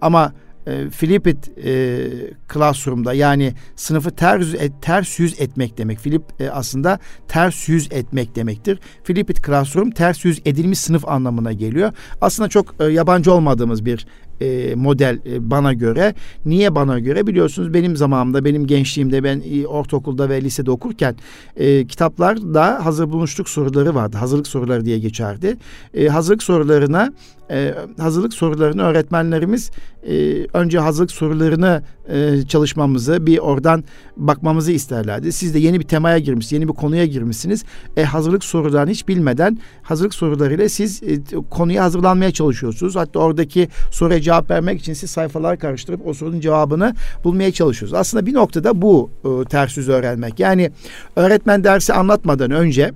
ama 0.00 0.32
e, 0.66 0.90
Flipped 0.90 1.64
e, 1.64 2.10
Classroom'da 2.52 3.12
yani 3.12 3.54
sınıfı 3.76 4.10
ters 4.10 4.54
et, 4.54 4.72
ters 4.82 5.18
yüz 5.18 5.40
etmek 5.40 5.78
demek. 5.78 5.98
Flip 5.98 6.22
e, 6.40 6.50
aslında 6.50 6.98
ters 7.28 7.68
yüz 7.68 7.92
etmek 7.92 8.36
demektir. 8.36 8.80
Flipped 9.04 9.36
Classroom 9.46 9.90
ters 9.90 10.24
yüz 10.24 10.40
edilmiş 10.44 10.78
sınıf 10.78 11.08
anlamına 11.08 11.52
geliyor. 11.52 11.92
Aslında 12.20 12.48
çok 12.48 12.74
e, 12.80 12.84
yabancı 12.84 13.32
olmadığımız 13.32 13.84
bir 13.84 14.06
e, 14.40 14.74
model 14.74 15.18
e, 15.26 15.50
bana 15.50 15.72
göre. 15.72 16.14
Niye 16.46 16.74
bana 16.74 16.98
göre? 16.98 17.26
Biliyorsunuz 17.26 17.74
benim 17.74 17.96
zamanımda, 17.96 18.44
benim 18.44 18.66
gençliğimde 18.66 19.24
ben 19.24 19.42
e, 19.52 19.66
ortaokulda 19.66 20.28
ve 20.28 20.42
lisede 20.42 20.70
okurken 20.70 21.16
e, 21.56 21.86
kitaplarda 21.86 22.84
hazır 22.84 23.10
bulmuşluk 23.10 23.48
soruları 23.48 23.94
vardı. 23.94 24.16
Hazırlık 24.16 24.46
soruları 24.46 24.84
diye 24.84 24.98
geçerdi. 24.98 25.56
E, 25.94 26.08
hazırlık 26.08 26.42
sorularına 26.42 27.12
e, 27.50 27.74
hazırlık 27.98 28.34
sorularını 28.34 28.82
öğretmenlerimiz 28.82 29.70
e, 30.06 30.46
önce 30.52 30.78
hazırlık 30.78 31.10
sorularını 31.10 31.82
e, 32.12 32.46
çalışmamızı 32.46 33.26
bir 33.26 33.38
oradan 33.38 33.84
bakmamızı 34.16 34.72
isterlerdi. 34.72 35.32
Siz 35.32 35.54
de 35.54 35.58
yeni 35.58 35.80
bir 35.80 35.84
temaya 35.84 36.18
girmişsiniz, 36.18 36.52
yeni 36.52 36.68
bir 36.68 36.74
konuya 36.74 37.06
girmişsiniz. 37.06 37.64
E, 37.96 38.04
hazırlık 38.04 38.44
sorularını 38.44 38.90
hiç 38.90 39.08
bilmeden 39.08 39.58
hazırlık 39.82 40.14
sorularıyla 40.14 40.68
siz 40.68 41.02
e, 41.02 41.18
konuya 41.50 41.84
hazırlanmaya 41.84 42.30
çalışıyorsunuz. 42.30 42.96
Hatta 42.96 43.18
oradaki 43.18 43.68
soruya 43.90 44.20
cevap 44.20 44.50
vermek 44.50 44.80
için 44.80 44.92
siz 44.92 45.10
sayfalar 45.10 45.58
karıştırıp 45.58 46.06
o 46.06 46.14
sorunun 46.14 46.40
cevabını 46.40 46.94
bulmaya 47.24 47.52
çalışıyorsunuz. 47.52 48.00
Aslında 48.00 48.26
bir 48.26 48.34
noktada 48.34 48.82
bu 48.82 49.10
e, 49.24 49.44
ters 49.44 49.76
yüz 49.76 49.88
öğrenmek. 49.88 50.40
Yani 50.40 50.70
öğretmen 51.16 51.64
dersi 51.64 51.92
anlatmadan 51.92 52.50
önce 52.50 52.92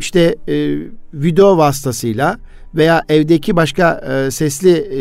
işte 0.00 0.36
e, 0.48 0.78
video 1.14 1.58
vasıtasıyla 1.58 2.38
veya 2.74 3.02
evdeki 3.08 3.56
başka 3.56 4.00
e, 4.26 4.30
sesli 4.30 4.70
e, 4.70 5.00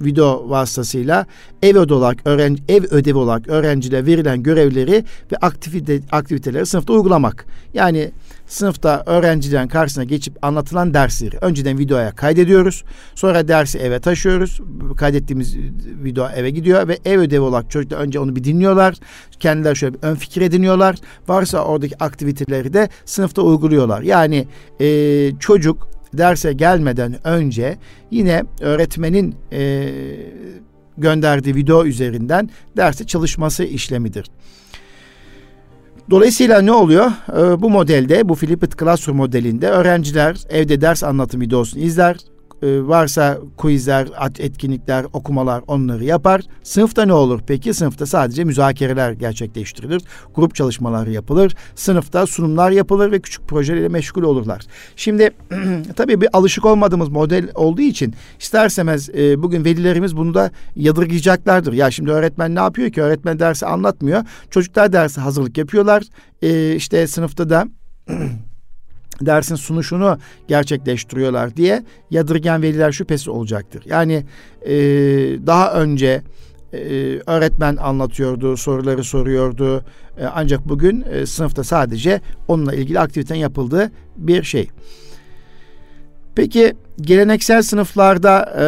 video 0.00 0.50
vasıtasıyla 0.50 1.26
ev 1.62 1.78
olarak 1.78 2.18
öğrenci 2.24 2.62
ev 2.68 2.84
ödevi 2.90 3.18
olarak 3.18 3.48
öğrencilere 3.48 4.06
verilen 4.06 4.42
görevleri 4.42 5.04
ve 5.32 5.36
aktivite 5.36 6.00
aktiviteleri 6.12 6.66
sınıfta 6.66 6.92
uygulamak. 6.92 7.46
Yani 7.74 8.10
sınıfta 8.46 9.02
öğrencilerin 9.06 9.68
karşısına 9.68 10.04
geçip 10.04 10.44
anlatılan 10.44 10.94
dersleri 10.94 11.36
önceden 11.40 11.78
videoya 11.78 12.10
kaydediyoruz. 12.10 12.84
Sonra 13.14 13.48
dersi 13.48 13.78
eve 13.78 14.00
taşıyoruz. 14.00 14.60
Kaydettiğimiz 14.96 15.56
video 16.04 16.28
eve 16.36 16.50
gidiyor 16.50 16.88
ve 16.88 16.98
ev 17.04 17.18
ödevi 17.18 17.40
olarak 17.40 17.70
çocuklar 17.70 17.98
önce 17.98 18.18
onu 18.18 18.36
bir 18.36 18.44
dinliyorlar. 18.44 18.94
Kendileri 19.40 19.76
şöyle 19.76 19.94
bir 19.94 19.98
ön 20.02 20.14
fikir 20.14 20.42
ediniyorlar. 20.42 20.96
Varsa 21.28 21.64
oradaki 21.64 22.04
aktiviteleri 22.04 22.72
de 22.72 22.88
sınıfta 23.04 23.42
uyguluyorlar. 23.42 24.02
Yani 24.02 24.46
e, 24.80 25.30
çocuk 25.40 25.99
derse 26.14 26.52
gelmeden 26.52 27.26
önce 27.26 27.78
yine 28.10 28.44
öğretmenin 28.60 29.34
e, 29.52 29.90
gönderdiği 30.98 31.54
video 31.54 31.84
üzerinden 31.84 32.50
derse 32.76 33.06
çalışması 33.06 33.64
işlemidir. 33.64 34.26
Dolayısıyla 36.10 36.60
ne 36.60 36.72
oluyor? 36.72 37.06
Ee, 37.28 37.62
bu 37.62 37.70
modelde, 37.70 38.28
bu 38.28 38.34
Flipped 38.34 38.72
Classroom 38.80 39.16
modelinde 39.16 39.68
öğrenciler 39.68 40.36
evde 40.48 40.80
ders 40.80 41.04
anlatım 41.04 41.40
videosunu 41.40 41.82
izler, 41.82 42.16
e, 42.62 42.86
varsa 42.86 43.38
quizler, 43.56 44.08
etkinlikler, 44.38 45.06
okumalar 45.12 45.62
onları 45.66 46.04
yapar. 46.04 46.42
Sınıfta 46.62 47.04
ne 47.04 47.12
olur 47.12 47.40
peki? 47.46 47.74
Sınıfta 47.74 48.06
sadece 48.06 48.44
müzakereler 48.44 49.12
gerçekleştirilir. 49.12 50.02
Grup 50.34 50.54
çalışmaları 50.54 51.10
yapılır. 51.10 51.56
Sınıfta 51.74 52.26
sunumlar 52.26 52.70
yapılır 52.70 53.12
ve 53.12 53.20
küçük 53.20 53.48
projelerle 53.48 53.88
meşgul 53.88 54.22
olurlar. 54.22 54.62
Şimdi 54.96 55.30
tabii 55.96 56.20
bir 56.20 56.28
alışık 56.32 56.64
olmadığımız 56.64 57.08
model 57.08 57.48
olduğu 57.54 57.80
için 57.82 58.14
isterseniz 58.40 59.10
e, 59.10 59.42
bugün 59.42 59.64
velilerimiz 59.64 60.16
bunu 60.16 60.34
da 60.34 60.50
yadırgayacaklardır. 60.76 61.72
Ya 61.72 61.90
şimdi 61.90 62.10
öğretmen 62.10 62.54
ne 62.54 62.60
yapıyor 62.60 62.90
ki? 62.90 63.02
Öğretmen 63.02 63.38
dersi 63.38 63.66
anlatmıyor. 63.66 64.24
Çocuklar 64.50 64.92
dersi 64.92 65.20
hazırlık 65.20 65.58
yapıyorlar. 65.58 66.02
E, 66.42 66.74
işte 66.76 67.06
sınıfta 67.06 67.50
da 67.50 67.68
dersin 69.20 69.54
sunuşunu 69.54 70.18
gerçekleştiriyorlar 70.48 71.56
diye 71.56 71.82
yadırgen 72.10 72.62
veliler 72.62 72.92
şüphesi 72.92 73.30
olacaktır. 73.30 73.82
Yani 73.86 74.24
e, 74.62 74.74
daha 75.46 75.72
önce 75.74 76.22
e, 76.72 76.78
öğretmen 77.26 77.76
anlatıyordu, 77.76 78.56
soruları 78.56 79.04
soruyordu. 79.04 79.84
E, 80.18 80.24
ancak 80.34 80.68
bugün 80.68 81.04
e, 81.10 81.26
sınıfta 81.26 81.64
sadece 81.64 82.20
onunla 82.48 82.74
ilgili 82.74 83.00
aktivitenin 83.00 83.38
yapıldığı 83.38 83.90
bir 84.16 84.42
şey. 84.42 84.68
Peki 86.34 86.74
geleneksel 87.00 87.62
sınıflarda 87.62 88.54
e, 88.58 88.66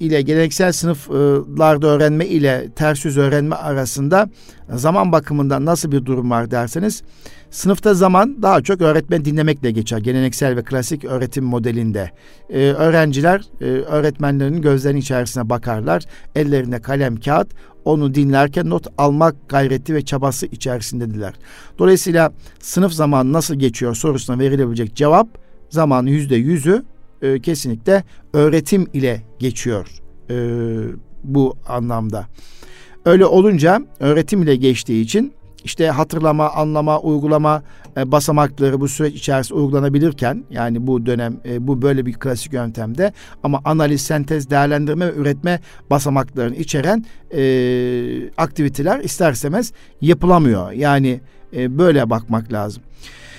ile 0.00 0.22
geleneksel 0.22 0.72
sınıflarda 0.72 1.86
öğrenme 1.86 2.26
ile 2.26 2.68
ters 2.76 3.04
yüz 3.04 3.18
öğrenme 3.18 3.56
arasında 3.56 4.30
zaman 4.74 5.12
bakımından 5.12 5.64
nasıl 5.64 5.92
bir 5.92 6.04
durum 6.04 6.30
var 6.30 6.50
derseniz 6.50 7.02
Sınıfta 7.50 7.94
zaman 7.94 8.42
daha 8.42 8.62
çok 8.62 8.80
öğretmen 8.80 9.24
dinlemekle 9.24 9.70
geçer. 9.70 9.98
Geleneksel 9.98 10.56
ve 10.56 10.62
klasik 10.62 11.04
öğretim 11.04 11.44
modelinde. 11.44 12.10
Ee, 12.50 12.58
öğrenciler 12.58 13.42
e, 13.60 13.64
öğretmenlerin 13.64 14.62
gözlerinin 14.62 15.00
içerisine 15.00 15.50
bakarlar. 15.50 16.04
Ellerine 16.34 16.80
kalem 16.80 17.16
kağıt 17.16 17.48
onu 17.84 18.14
dinlerken 18.14 18.70
not 18.70 18.86
almak 18.98 19.48
gayreti 19.48 19.94
ve 19.94 20.04
çabası 20.04 20.46
içerisindediler. 20.46 21.34
Dolayısıyla 21.78 22.32
sınıf 22.60 22.92
zamanı 22.92 23.32
nasıl 23.32 23.54
geçiyor 23.54 23.94
sorusuna 23.94 24.38
verilebilecek 24.38 24.96
cevap 24.96 25.28
zaman 25.70 26.06
yüzde 26.06 26.36
yüzü 26.36 26.84
e, 27.22 27.40
kesinlikle 27.40 28.04
öğretim 28.32 28.86
ile 28.92 29.22
geçiyor 29.38 29.88
e, 30.30 30.36
bu 31.24 31.56
anlamda. 31.68 32.26
Öyle 33.04 33.26
olunca 33.26 33.82
öğretim 34.00 34.42
ile 34.42 34.56
geçtiği 34.56 35.02
için 35.02 35.32
işte 35.64 35.88
hatırlama, 35.90 36.50
anlama, 36.50 37.00
uygulama 37.00 37.62
e, 37.96 38.12
basamakları 38.12 38.80
bu 38.80 38.88
süreç 38.88 39.14
içerisinde 39.14 39.58
uygulanabilirken 39.58 40.44
yani 40.50 40.86
bu 40.86 41.06
dönem 41.06 41.36
e, 41.44 41.66
bu 41.66 41.82
böyle 41.82 42.06
bir 42.06 42.12
klasik 42.12 42.52
yöntemde 42.52 43.12
ama 43.42 43.60
analiz, 43.64 44.00
sentez, 44.00 44.50
değerlendirme 44.50 45.06
ve 45.06 45.14
üretme 45.14 45.60
basamaklarını 45.90 46.56
içeren 46.56 47.04
e, 47.34 47.40
aktiviteler 48.36 49.00
ister 49.00 49.32
istemez 49.32 49.72
yapılamıyor. 50.00 50.72
Yani 50.72 51.20
e, 51.56 51.78
böyle 51.78 52.10
bakmak 52.10 52.52
lazım. 52.52 52.82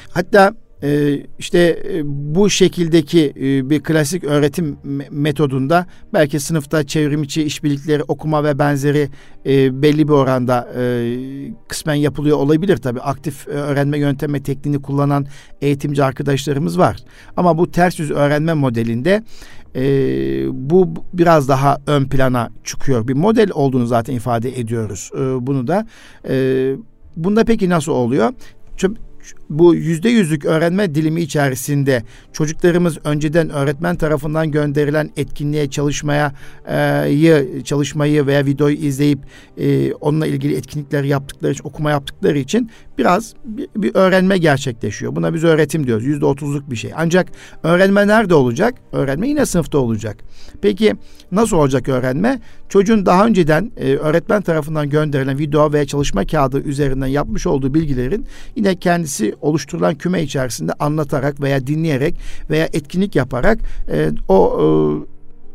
Hatta 0.09 0.53
e, 0.83 1.19
işte 1.39 1.83
bu 2.05 2.50
şekildeki 2.50 3.33
e, 3.36 3.69
bir 3.69 3.83
klasik 3.83 4.24
öğretim 4.24 4.77
metodunda 5.12 5.86
belki 6.13 6.39
sınıfta 6.39 6.88
çevrimiçi 6.88 7.43
işbirlikleri 7.43 8.03
okuma 8.03 8.43
ve 8.43 8.59
benzeri 8.59 9.09
e, 9.45 9.81
belli 9.81 10.07
bir 10.07 10.13
oranda 10.13 10.69
e, 10.77 10.83
kısmen 11.67 11.95
yapılıyor 11.95 12.38
olabilir 12.38 12.77
tabii. 12.77 13.01
Aktif 13.01 13.48
öğrenme 13.48 14.00
yöntemi 14.00 14.43
tekniğini 14.43 14.81
kullanan 14.81 15.25
eğitimci 15.62 16.03
arkadaşlarımız 16.03 16.79
var. 16.79 16.98
Ama 17.38 17.57
bu 17.57 17.71
ters 17.71 18.00
yüz 18.00 18.12
öğrenme 18.12 18.53
modelinde 18.53 19.24
bu 20.51 20.93
biraz 21.13 21.50
daha 21.50 21.77
ön 21.88 22.05
plana 22.05 22.50
çıkıyor. 22.63 23.07
Bir 23.07 23.13
model 23.13 23.50
olduğunu 23.53 23.86
zaten 23.86 24.13
ifade 24.13 24.59
ediyoruz. 24.59 25.12
Bunu 25.41 25.67
da 25.67 25.86
bunda 27.15 27.43
peki 27.43 27.69
nasıl 27.69 27.91
oluyor? 27.91 28.33
Bu 29.50 29.75
yüzde 29.75 30.10
yüzlük 30.10 30.46
öğrenme 30.46 30.96
dilimi 30.96 31.22
içerisinde 31.22 32.03
çocuklarımız 32.34 32.98
önceden 33.03 33.50
öğretmen 33.50 33.96
tarafından 33.96 34.51
gönderilen 34.51 35.10
etkinliğe 35.18 35.70
çalışmaya 35.70 36.34
e, 36.70 37.63
çalışmayı 37.63 38.27
veya 38.27 38.46
videoyu 38.46 38.75
izleyip 38.75 39.20
e, 39.58 39.94
onunla 39.94 40.27
ilgili 40.27 40.56
etkinlikler 40.56 41.03
yaptıkları 41.03 41.51
için 41.51 41.63
okuma 41.63 41.91
yaptıkları 41.91 42.39
için 42.39 42.70
biraz 42.98 43.34
bir, 43.46 43.68
bir 43.75 43.96
öğrenme 43.96 44.38
gerçekleşiyor. 44.38 45.15
Buna 45.15 45.34
biz 45.34 45.44
öğretim 45.44 45.88
diyoruz. 45.88 46.06
Yüzde 46.06 46.25
otuzluk 46.25 46.72
bir 46.72 46.75
şey. 46.75 46.91
Ancak 46.96 47.27
öğrenme 47.63 48.08
nerede 48.08 48.34
olacak? 48.36 48.75
Öğrenme 48.91 49.27
yine 49.27 49.46
sınıfta 49.46 49.77
olacak. 49.77 50.18
Peki 50.62 50.94
nasıl 51.32 51.58
olacak 51.58 51.89
öğrenme? 51.89 52.39
Çocuğun 52.70 53.06
daha 53.06 53.25
önceden 53.25 53.72
e, 53.77 53.96
öğretmen 53.96 54.41
tarafından 54.41 54.89
gönderilen 54.89 55.38
video 55.38 55.74
veya 55.74 55.86
çalışma 55.86 56.25
kağıdı 56.25 56.60
üzerinden 56.60 57.08
yapmış 57.08 57.48
olduğu 57.48 57.74
bilgilerin 57.74 58.25
yine 58.56 58.75
kendisi 58.75 59.36
oluşturulan 59.41 59.96
küme 59.96 60.24
içerisinde 60.24 60.74
anlatarak 60.74 61.41
veya 61.41 61.67
dinleyerek 61.67 62.15
veya 62.50 62.69
etkinlik 62.74 63.15
yaparak 63.15 63.60
e, 63.91 64.10
o 64.27 64.60
e, 64.62 64.65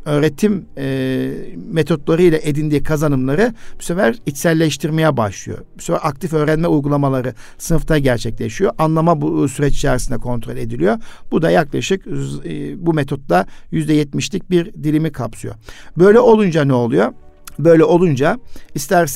öğretim 0.05 0.67
e, 0.79 1.31
metotlarıyla 1.73 2.39
edindiği 2.43 2.83
kazanımları 2.83 3.55
bu 3.79 3.83
sefer 3.83 4.17
içselleştirmeye 4.27 5.17
başlıyor. 5.17 5.59
Bu 5.79 5.83
sefer 5.83 6.01
aktif 6.03 6.33
öğrenme 6.33 6.69
uygulamaları 6.69 7.35
sınıfta 7.59 7.99
gerçekleşiyor. 7.99 8.73
Anlama 8.79 9.21
bu 9.21 9.49
süreç 9.49 9.77
içerisinde 9.77 10.19
kontrol 10.19 10.57
ediliyor. 10.57 10.99
Bu 11.31 11.43
da 11.43 11.51
yaklaşık 11.51 12.07
e, 12.45 12.87
bu 12.87 12.95
metotta 12.95 13.47
yüzde 13.71 13.93
yetmişlik 13.93 14.51
bir 14.51 14.73
dilimi 14.73 15.13
kapsıyor. 15.13 15.55
Böyle 15.99 16.19
olunca 16.19 16.65
ne 16.65 16.73
oluyor? 16.73 17.13
Böyle 17.59 17.85
olunca 17.85 18.39
ister 18.75 19.07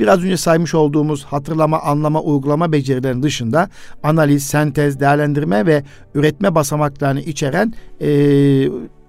biraz 0.00 0.24
önce 0.24 0.36
saymış 0.36 0.74
olduğumuz 0.74 1.24
hatırlama, 1.24 1.80
anlama, 1.80 2.22
uygulama 2.22 2.72
becerilerinin 2.72 3.22
dışında 3.22 3.68
analiz, 4.02 4.46
sentez, 4.46 5.00
değerlendirme 5.00 5.66
ve 5.66 5.82
üretme 6.14 6.54
basamaklarını 6.54 7.20
içeren 7.20 7.74
e, 8.00 8.08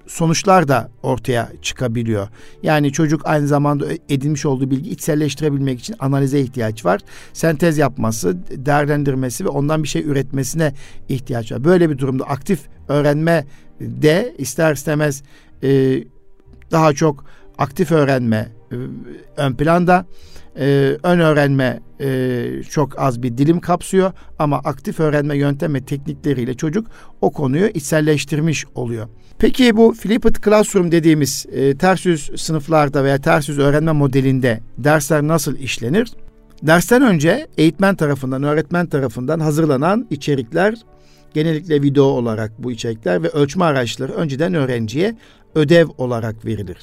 sonuçlar 0.07 0.67
da 0.67 0.89
ortaya 1.03 1.49
çıkabiliyor. 1.61 2.27
Yani 2.63 2.91
çocuk 2.91 3.21
aynı 3.25 3.47
zamanda 3.47 3.85
edinmiş 4.09 4.45
olduğu 4.45 4.71
bilgi 4.71 4.89
içselleştirebilmek 4.89 5.79
için 5.79 5.95
analize 5.99 6.39
ihtiyaç 6.39 6.85
var. 6.85 7.01
Sentez 7.33 7.77
yapması, 7.77 8.37
değerlendirmesi 8.65 9.45
ve 9.45 9.49
ondan 9.49 9.83
bir 9.83 9.87
şey 9.87 10.01
üretmesine 10.01 10.73
ihtiyaç 11.09 11.51
var. 11.51 11.63
Böyle 11.63 11.89
bir 11.89 11.97
durumda 11.97 12.23
aktif 12.23 12.59
öğrenme 12.87 13.45
de 13.79 14.35
ister 14.37 14.73
istemez 14.73 15.23
e, 15.63 16.03
daha 16.71 16.93
çok 16.93 17.25
aktif 17.57 17.91
öğrenme 17.91 18.58
ön 19.37 19.53
planda. 19.53 20.05
Ee, 20.59 20.97
ön 21.03 21.19
öğrenme 21.19 21.79
e, 22.01 22.63
çok 22.69 22.99
az 22.99 23.23
bir 23.23 23.37
dilim 23.37 23.59
kapsıyor 23.59 24.11
ama 24.39 24.57
aktif 24.57 24.99
öğrenme 24.99 25.37
yöntem 25.37 25.73
ve 25.73 25.81
teknikleriyle 25.81 26.53
çocuk 26.53 26.87
o 27.21 27.31
konuyu 27.31 27.67
içselleştirmiş 27.67 28.65
oluyor. 28.75 29.07
Peki 29.37 29.77
bu 29.77 29.93
Flipped 29.93 30.35
Classroom 30.45 30.91
dediğimiz 30.91 31.45
e, 31.51 31.77
ters 31.77 32.05
yüz 32.05 32.31
sınıflarda 32.35 33.03
veya 33.03 33.17
ters 33.17 33.49
yüz 33.49 33.59
öğrenme 33.59 33.91
modelinde 33.91 34.59
dersler 34.77 35.21
nasıl 35.21 35.57
işlenir? 35.57 36.11
Dersten 36.63 37.01
önce 37.01 37.47
eğitmen 37.57 37.95
tarafından, 37.95 38.43
öğretmen 38.43 38.85
tarafından 38.85 39.39
hazırlanan 39.39 40.07
içerikler 40.09 40.75
genellikle 41.33 41.81
video 41.81 42.03
olarak 42.03 42.63
bu 42.63 42.71
içerikler 42.71 43.23
ve 43.23 43.29
ölçme 43.29 43.65
araçları 43.65 44.13
önceden 44.13 44.53
öğrenciye 44.53 45.15
ödev 45.55 45.87
olarak 45.97 46.45
verilir. 46.45 46.77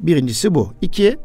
Birincisi 0.00 0.54
bu. 0.54 0.72
İki, 0.80 1.16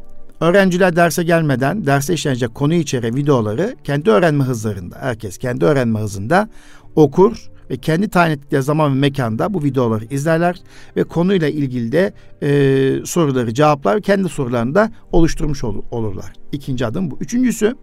öğrenciler 0.44 0.96
derse 0.96 1.24
gelmeden 1.24 1.86
derse 1.86 2.14
işlenecek 2.14 2.56
konu 2.56 2.74
içeren 2.74 3.16
videoları 3.16 3.76
kendi 3.84 4.12
öğrenme 4.12 4.44
hızlarında, 4.44 4.96
herkes 5.00 5.38
kendi 5.38 5.66
öğrenme 5.66 6.00
hızında 6.00 6.50
okur 6.96 7.50
ve 7.70 7.78
kendi 7.78 8.10
tayin 8.10 8.32
ettikleri 8.32 8.64
zaman 8.64 8.92
ve 8.92 9.00
mekanda 9.00 9.54
bu 9.54 9.64
videoları 9.64 10.06
izlerler 10.06 10.56
ve 10.98 11.04
konuyla 11.04 11.48
ilgili 11.48 11.92
de 11.92 12.14
e, 12.42 13.06
soruları 13.06 13.54
cevaplar 13.54 14.02
kendi 14.02 14.30
sorularını 14.30 14.76
da 14.76 14.92
oluşturmuş 15.12 15.64
ol, 15.64 15.82
olurlar. 15.92 16.34
İkinci 16.52 16.86
adım 16.86 17.12
bu. 17.12 17.18
Üçüncüsü 17.22 17.76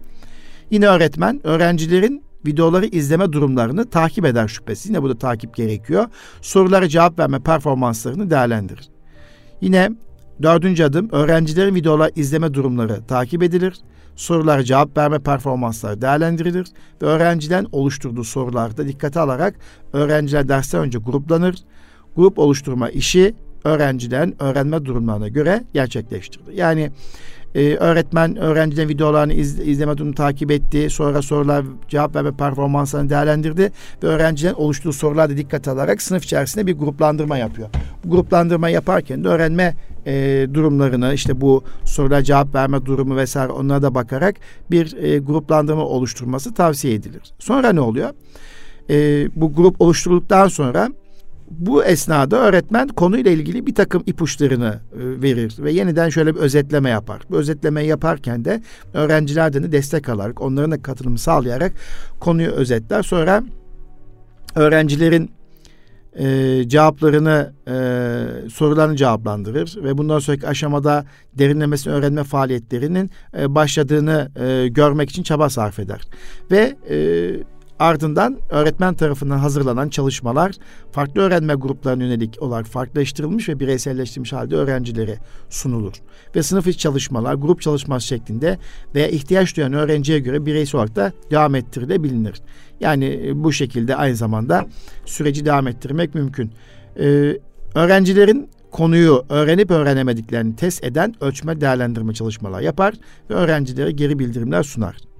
yine 0.71 0.87
öğretmen 0.87 1.47
öğrencilerin 1.47 2.23
videoları 2.45 2.85
izleme 2.85 3.31
durumlarını 3.31 3.89
takip 3.89 4.25
eder 4.25 4.47
şüphesiz. 4.47 4.89
Yine 4.89 5.01
burada 5.01 5.17
takip 5.17 5.55
gerekiyor. 5.55 6.05
Sorulara 6.41 6.87
cevap 6.87 7.19
verme 7.19 7.39
performanslarını 7.39 8.29
değerlendirir. 8.29 8.89
Yine 9.61 9.89
Dördüncü 10.43 10.83
adım 10.83 11.09
öğrencilerin 11.11 11.75
videolar 11.75 12.11
izleme 12.15 12.53
durumları 12.53 13.03
takip 13.07 13.43
edilir. 13.43 13.75
Sorulara 14.15 14.63
cevap 14.63 14.97
verme 14.97 15.19
performansları 15.19 16.01
değerlendirilir 16.01 16.67
ve 17.01 17.05
öğrenciden 17.05 17.67
oluşturduğu 17.71 18.23
sorularda 18.23 18.87
dikkate 18.87 19.19
alarak 19.19 19.55
öğrenciler 19.93 20.49
dersten 20.49 20.81
önce 20.81 20.99
gruplanır. 20.99 21.55
Grup 22.15 22.39
oluşturma 22.39 22.89
işi 22.89 23.35
öğrencilerin 23.63 24.35
öğrenme 24.39 24.85
durumlarına 24.85 25.27
göre 25.27 25.63
gerçekleştirilir. 25.73 26.53
Yani 26.53 26.91
e, 27.55 27.75
öğretmen 27.75 28.35
öğrencilerin 28.35 28.89
videolarını 28.89 29.33
iz, 29.33 29.59
izleme 29.59 29.97
durumunu 29.97 30.15
takip 30.15 30.51
etti. 30.51 30.89
Sonra 30.89 31.21
sorular 31.21 31.65
cevap 31.87 32.15
verme 32.15 32.31
performanslarını 32.31 33.09
değerlendirdi 33.09 33.71
ve 34.03 34.07
öğrencilerin 34.07 34.55
oluştuğu 34.55 34.93
sorularda 34.93 35.37
dikkat 35.37 35.67
alarak 35.67 36.01
sınıf 36.01 36.23
içerisinde 36.23 36.67
bir 36.67 36.73
gruplandırma 36.73 37.37
yapıyor. 37.37 37.69
Bu 38.05 38.11
gruplandırma 38.11 38.69
yaparken 38.69 39.23
de 39.23 39.27
öğrenme 39.27 39.75
e, 40.05 40.47
durumlarını 40.53 41.13
işte 41.13 41.41
bu 41.41 41.63
sorulara 41.85 42.23
cevap 42.23 42.55
verme 42.55 42.85
durumu 42.85 43.15
vesaire 43.15 43.51
onlara 43.51 43.81
da 43.81 43.95
bakarak 43.95 44.35
bir 44.71 45.03
e, 45.03 45.17
gruplandırma 45.17 45.85
oluşturması 45.85 46.53
tavsiye 46.53 46.93
edilir. 46.93 47.21
Sonra 47.39 47.73
ne 47.73 47.81
oluyor? 47.81 48.09
E, 48.89 49.27
bu 49.35 49.53
grup 49.53 49.81
oluşturulduktan 49.81 50.47
sonra 50.47 50.89
bu 51.59 51.83
esnada 51.83 52.37
öğretmen 52.37 52.87
konuyla 52.87 53.31
ilgili 53.31 53.65
bir 53.65 53.75
takım 53.75 54.03
ipuçlarını 54.05 54.79
e, 54.93 55.21
verir 55.21 55.55
ve 55.59 55.71
yeniden 55.71 56.09
şöyle 56.09 56.35
bir 56.35 56.39
özetleme 56.39 56.89
yapar. 56.89 57.21
Bu 57.29 57.37
özetlemeyi 57.37 57.87
yaparken 57.87 58.45
de 58.45 58.61
öğrencilerden 58.93 59.63
de 59.63 59.71
destek 59.71 60.09
alarak, 60.09 60.41
onların 60.41 60.71
da 60.71 60.81
katılımı 60.81 61.17
sağlayarak 61.17 61.73
konuyu 62.19 62.51
özetler. 62.51 63.03
Sonra 63.03 63.43
öğrencilerin 64.55 65.31
e, 66.19 66.63
cevaplarını, 66.67 67.53
e, 67.67 68.49
sorularını 68.49 68.95
cevaplandırır 68.95 69.77
ve 69.83 69.97
bundan 69.97 70.19
sonraki 70.19 70.47
aşamada 70.47 71.05
derinlemesine 71.33 71.93
öğrenme 71.93 72.23
faaliyetlerinin 72.23 73.09
e, 73.37 73.55
başladığını 73.55 74.31
e, 74.35 74.67
görmek 74.67 75.09
için 75.09 75.23
çaba 75.23 75.49
sarf 75.49 75.79
eder. 75.79 76.01
Ve 76.51 76.75
e, 76.89 76.97
Ardından 77.81 78.39
öğretmen 78.49 78.93
tarafından 78.93 79.37
hazırlanan 79.37 79.89
çalışmalar 79.89 80.51
farklı 80.91 81.21
öğrenme 81.21 81.53
gruplarına 81.53 82.03
yönelik 82.03 82.41
olarak 82.41 82.65
farklılaştırılmış 82.65 83.49
ve 83.49 83.59
bireyselleştirilmiş 83.59 84.33
halde 84.33 84.55
öğrencilere 84.55 85.17
sunulur. 85.49 85.93
Ve 86.35 86.43
sınıf 86.43 86.67
içi 86.67 86.77
çalışmalar 86.77 87.33
grup 87.33 87.61
çalışması 87.61 88.07
şeklinde 88.07 88.57
veya 88.95 89.07
ihtiyaç 89.07 89.57
duyan 89.57 89.73
öğrenciye 89.73 90.19
göre 90.19 90.45
bireysel 90.45 90.79
olarak 90.79 90.95
da 90.95 91.13
devam 91.31 91.55
ettirilebilir. 91.55 92.41
Yani 92.79 93.21
e, 93.25 93.43
bu 93.43 93.53
şekilde 93.53 93.95
aynı 93.95 94.15
zamanda 94.15 94.65
süreci 95.05 95.45
devam 95.45 95.67
ettirmek 95.67 96.15
mümkün. 96.15 96.51
Ee, 96.99 97.37
öğrencilerin 97.75 98.49
konuyu 98.71 99.25
öğrenip 99.29 99.71
öğrenemediklerini 99.71 100.55
test 100.55 100.83
eden 100.83 101.15
ölçme 101.21 101.61
değerlendirme 101.61 102.13
çalışmalar 102.13 102.61
yapar 102.61 102.93
ve 103.29 103.33
öğrencilere 103.33 103.91
geri 103.91 104.19
bildirimler 104.19 104.63
sunar. 104.63 105.10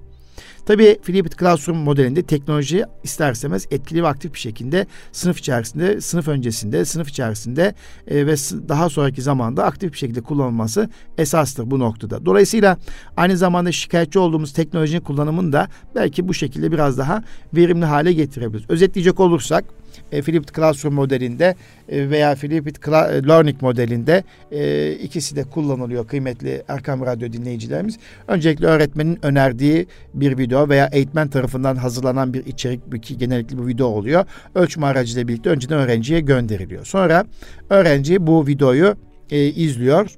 Tabii 0.66 0.98
Flipped 1.02 1.38
Classroom 1.38 1.78
modelinde 1.78 2.22
teknoloji 2.22 2.84
isterseniz 3.02 3.66
etkili 3.70 4.02
ve 4.02 4.08
aktif 4.08 4.34
bir 4.34 4.38
şekilde 4.38 4.86
sınıf 5.12 5.38
içerisinde, 5.38 6.00
sınıf 6.00 6.28
öncesinde, 6.28 6.84
sınıf 6.84 7.08
içerisinde 7.08 7.74
e, 8.06 8.26
ve 8.26 8.34
daha 8.68 8.88
sonraki 8.88 9.22
zamanda 9.22 9.64
aktif 9.64 9.92
bir 9.92 9.98
şekilde 9.98 10.20
kullanılması 10.20 10.88
esastır 11.18 11.70
bu 11.70 11.78
noktada. 11.78 12.26
Dolayısıyla 12.26 12.78
aynı 13.16 13.36
zamanda 13.36 13.72
şikayetçi 13.72 14.18
olduğumuz 14.18 14.52
teknolojinin 14.52 15.00
kullanımını 15.00 15.52
da 15.52 15.68
belki 15.94 16.28
bu 16.28 16.34
şekilde 16.34 16.72
biraz 16.72 16.98
daha 16.98 17.22
verimli 17.54 17.84
hale 17.84 18.12
getirebiliriz. 18.12 18.70
Özetleyecek 18.70 19.20
olursak 19.20 19.64
e, 20.12 20.22
Flipped 20.22 20.54
Classroom 20.54 20.94
modelinde 20.94 21.54
e, 21.88 22.10
veya 22.10 22.34
Flipped 22.34 22.76
Cla- 22.76 23.28
Learning 23.28 23.62
modelinde 23.62 24.24
e, 24.50 24.92
ikisi 24.92 25.36
de 25.36 25.44
kullanılıyor 25.44 26.06
kıymetli 26.06 26.62
Erkam 26.68 27.06
Radyo 27.06 27.32
dinleyicilerimiz. 27.32 27.98
Öncelikle 28.28 28.66
öğretmenin 28.66 29.18
önerdiği 29.22 29.86
bir 30.14 30.38
video 30.38 30.68
veya 30.68 30.86
eğitmen 30.92 31.28
tarafından 31.28 31.76
hazırlanan 31.76 32.34
bir 32.34 32.46
içerik 32.46 33.02
ki 33.02 33.18
genellikle 33.18 33.58
bu 33.58 33.66
video 33.66 33.86
oluyor. 33.86 34.24
Ölçme 34.54 34.86
aracıyla 34.86 35.28
birlikte 35.28 35.50
önceden 35.50 35.78
öğrenciye 35.78 36.20
gönderiliyor. 36.20 36.84
Sonra 36.84 37.24
öğrenci 37.70 38.26
bu 38.26 38.46
videoyu 38.46 38.96
e, 39.30 39.44
izliyor 39.46 40.10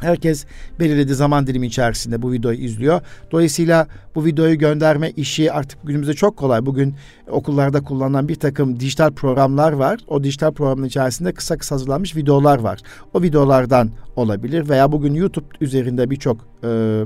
Herkes 0.00 0.44
belirlediği 0.80 1.14
zaman 1.14 1.46
dilimi 1.46 1.66
içerisinde 1.66 2.22
bu 2.22 2.32
videoyu 2.32 2.58
izliyor. 2.58 3.00
Dolayısıyla 3.32 3.86
bu 4.14 4.24
videoyu 4.24 4.58
gönderme 4.58 5.10
işi 5.10 5.52
artık 5.52 5.78
günümüzde 5.84 6.14
çok 6.14 6.36
kolay. 6.36 6.66
Bugün 6.66 6.94
okullarda 7.28 7.80
kullanılan 7.80 8.28
bir 8.28 8.34
takım 8.34 8.80
dijital 8.80 9.12
programlar 9.12 9.72
var. 9.72 10.00
O 10.08 10.24
dijital 10.24 10.52
programın 10.52 10.86
içerisinde 10.86 11.32
kısa 11.32 11.58
kısa 11.58 11.74
hazırlanmış 11.74 12.16
videolar 12.16 12.58
var. 12.58 12.80
O 13.14 13.22
videolardan 13.22 13.90
olabilir 14.16 14.68
veya 14.68 14.92
bugün 14.92 15.14
YouTube 15.14 15.46
üzerinde 15.60 16.10
birçok 16.10 16.53
e, 16.64 17.04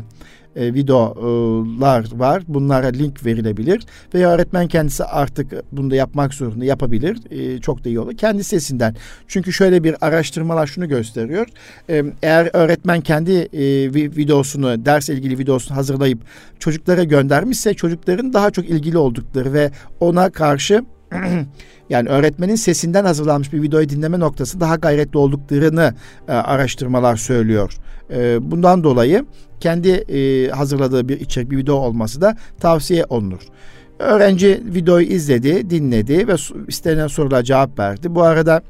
e, 0.59 0.75
videolar 0.75 2.07
var. 2.15 2.43
Bunlara 2.49 2.87
link 2.87 3.27
verilebilir 3.27 3.83
ve 4.15 4.27
öğretmen 4.27 4.69
kendisi 4.69 5.05
artık 5.05 5.53
bunu 5.73 5.91
da 5.91 5.97
yapmak 5.97 6.35
zorunda 6.35 6.65
yapabilir. 6.65 7.19
E, 7.31 7.61
çok 7.61 7.85
da 7.85 7.89
iyi 7.89 8.01
olur. 8.01 8.17
Kendi 8.17 8.45
sesinden. 8.45 8.95
Çünkü 9.29 9.53
şöyle 9.53 9.85
bir 9.85 9.97
araştırmalar 10.01 10.67
şunu 10.67 10.89
gösteriyor. 10.89 11.47
E, 11.91 12.05
eğer 12.23 12.51
öğretmen 12.53 13.01
kendi 13.01 13.33
e, 13.33 13.93
videosunu, 13.95 14.85
ders 14.85 15.09
ilgili 15.09 15.39
videosunu 15.39 15.77
hazırlayıp 15.77 16.19
çocuklara 16.59 17.05
göndermişse 17.05 17.75
çocukların 17.75 18.33
daha 18.33 18.51
çok 18.51 18.69
ilgili 18.69 18.99
oldukları 18.99 19.53
ve 19.53 19.71
ona 20.01 20.31
karşı 20.31 20.85
yani 21.91 22.09
öğretmenin 22.09 22.55
sesinden 22.55 23.05
hazırlanmış 23.05 23.53
bir 23.53 23.63
videoyu 23.63 23.89
dinleme 23.89 24.21
noktası 24.21 24.61
daha 24.61 24.77
gayretli 24.77 25.19
olduklarını 25.19 25.95
e, 26.29 26.33
araştırmalar 26.33 27.17
söylüyor. 27.17 27.75
E, 28.11 28.51
bundan 28.51 28.85
dolayı 28.85 29.25
kendi 29.61 29.89
e, 29.89 30.49
hazırladığı 30.51 31.09
bir 31.09 31.21
içerik, 31.21 31.51
bir 31.51 31.57
video 31.57 31.75
olması 31.75 32.21
da 32.21 32.37
tavsiye 32.61 33.05
olunur. 33.09 33.41
Öğrenci 33.99 34.63
videoyu 34.65 35.07
izledi, 35.07 35.71
dinledi 35.71 36.29
ve 36.29 36.35
istenen 36.69 37.07
sorulara 37.07 37.45
cevap 37.45 37.79
verdi. 37.79 38.15
Bu 38.15 38.23
arada 38.23 38.63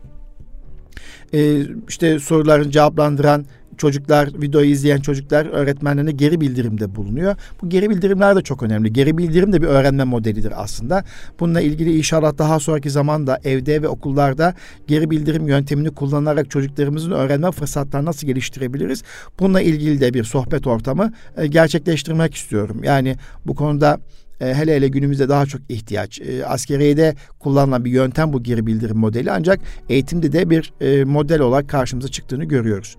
e, 1.34 1.62
işte 1.88 2.18
soruların 2.18 2.70
cevaplandıran 2.70 3.46
çocuklar, 3.78 4.28
videoyu 4.42 4.70
izleyen 4.70 5.00
çocuklar 5.00 5.46
öğretmenlerine 5.46 6.12
geri 6.12 6.40
bildirimde 6.40 6.96
bulunuyor. 6.96 7.36
Bu 7.62 7.68
geri 7.68 7.90
bildirimler 7.90 8.36
de 8.36 8.42
çok 8.42 8.62
önemli. 8.62 8.92
Geri 8.92 9.18
bildirim 9.18 9.52
de 9.52 9.62
bir 9.62 9.66
öğrenme 9.66 10.04
modelidir 10.04 10.52
aslında. 10.62 11.04
Bununla 11.40 11.60
ilgili 11.60 11.98
inşallah 11.98 12.38
daha 12.38 12.60
sonraki 12.60 12.90
zamanda 12.90 13.40
evde 13.44 13.82
ve 13.82 13.88
okullarda 13.88 14.54
geri 14.86 15.10
bildirim 15.10 15.48
yöntemini 15.48 15.90
kullanarak 15.90 16.50
çocuklarımızın 16.50 17.10
öğrenme 17.10 17.50
fırsatlarını 17.50 18.06
nasıl 18.06 18.26
geliştirebiliriz? 18.26 19.02
Bununla 19.40 19.60
ilgili 19.60 20.00
de 20.00 20.14
bir 20.14 20.24
sohbet 20.24 20.66
ortamı 20.66 21.12
e, 21.36 21.46
gerçekleştirmek 21.46 22.34
istiyorum. 22.34 22.80
Yani 22.84 23.16
bu 23.46 23.54
konuda 23.54 24.00
e, 24.40 24.54
hele 24.54 24.76
hele 24.76 24.88
günümüzde 24.88 25.28
daha 25.28 25.46
çok 25.46 25.60
ihtiyaç. 25.68 26.20
E, 26.20 26.46
askeriyede 26.46 27.14
kullanılan 27.38 27.84
bir 27.84 27.90
yöntem 27.90 28.32
bu 28.32 28.42
geri 28.42 28.66
bildirim 28.66 28.96
modeli 28.96 29.32
ancak 29.32 29.60
eğitimde 29.88 30.32
de 30.32 30.50
bir 30.50 30.72
e, 30.80 31.04
model 31.04 31.40
olarak 31.40 31.68
karşımıza 31.68 32.08
çıktığını 32.08 32.44
görüyoruz. 32.44 32.96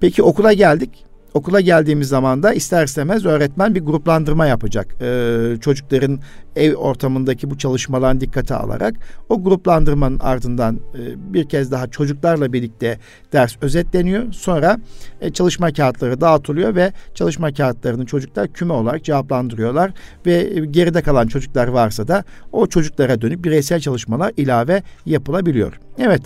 Peki 0.00 0.22
okula 0.22 0.52
geldik. 0.52 0.90
Okula 1.34 1.60
geldiğimiz 1.60 2.08
zaman 2.08 2.42
da 2.42 2.52
ister 2.52 2.84
istemez 2.84 3.26
öğretmen 3.26 3.74
bir 3.74 3.80
gruplandırma 3.80 4.46
yapacak. 4.46 4.96
Ee, 5.00 5.56
çocukların 5.60 6.20
ev 6.56 6.74
ortamındaki 6.74 7.50
bu 7.50 7.58
çalışmaların 7.58 8.20
dikkate 8.20 8.54
alarak 8.54 8.94
o 9.28 9.44
gruplandırmanın 9.44 10.18
ardından 10.18 10.76
e, 10.94 11.32
bir 11.34 11.48
kez 11.48 11.70
daha 11.70 11.86
çocuklarla 11.86 12.52
birlikte 12.52 12.98
ders 13.32 13.56
özetleniyor. 13.60 14.32
Sonra 14.32 14.78
e, 15.20 15.32
çalışma 15.32 15.72
kağıtları 15.72 16.20
dağıtılıyor 16.20 16.74
ve 16.74 16.92
çalışma 17.14 17.52
kağıtlarını 17.52 18.06
çocuklar 18.06 18.52
küme 18.52 18.72
olarak 18.72 19.04
cevaplandırıyorlar 19.04 19.92
ve 20.26 20.32
e, 20.32 20.64
geride 20.64 21.02
kalan 21.02 21.26
çocuklar 21.26 21.68
varsa 21.68 22.08
da 22.08 22.24
o 22.52 22.66
çocuklara 22.66 23.20
dönüp 23.20 23.44
bireysel 23.44 23.80
çalışmalar 23.80 24.32
ilave 24.36 24.82
yapılabiliyor. 25.06 25.80
Evet. 25.98 26.22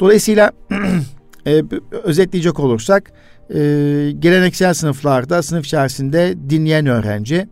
Dolayısıyla 0.00 0.52
E, 1.48 1.62
özetleyecek 2.02 2.60
olursak 2.60 3.12
e, 3.50 3.58
geleneksel 4.18 4.74
sınıflarda 4.74 5.42
sınıf 5.42 5.66
içerisinde 5.66 6.34
dinleyen 6.50 6.86
öğrenci, 6.86 7.48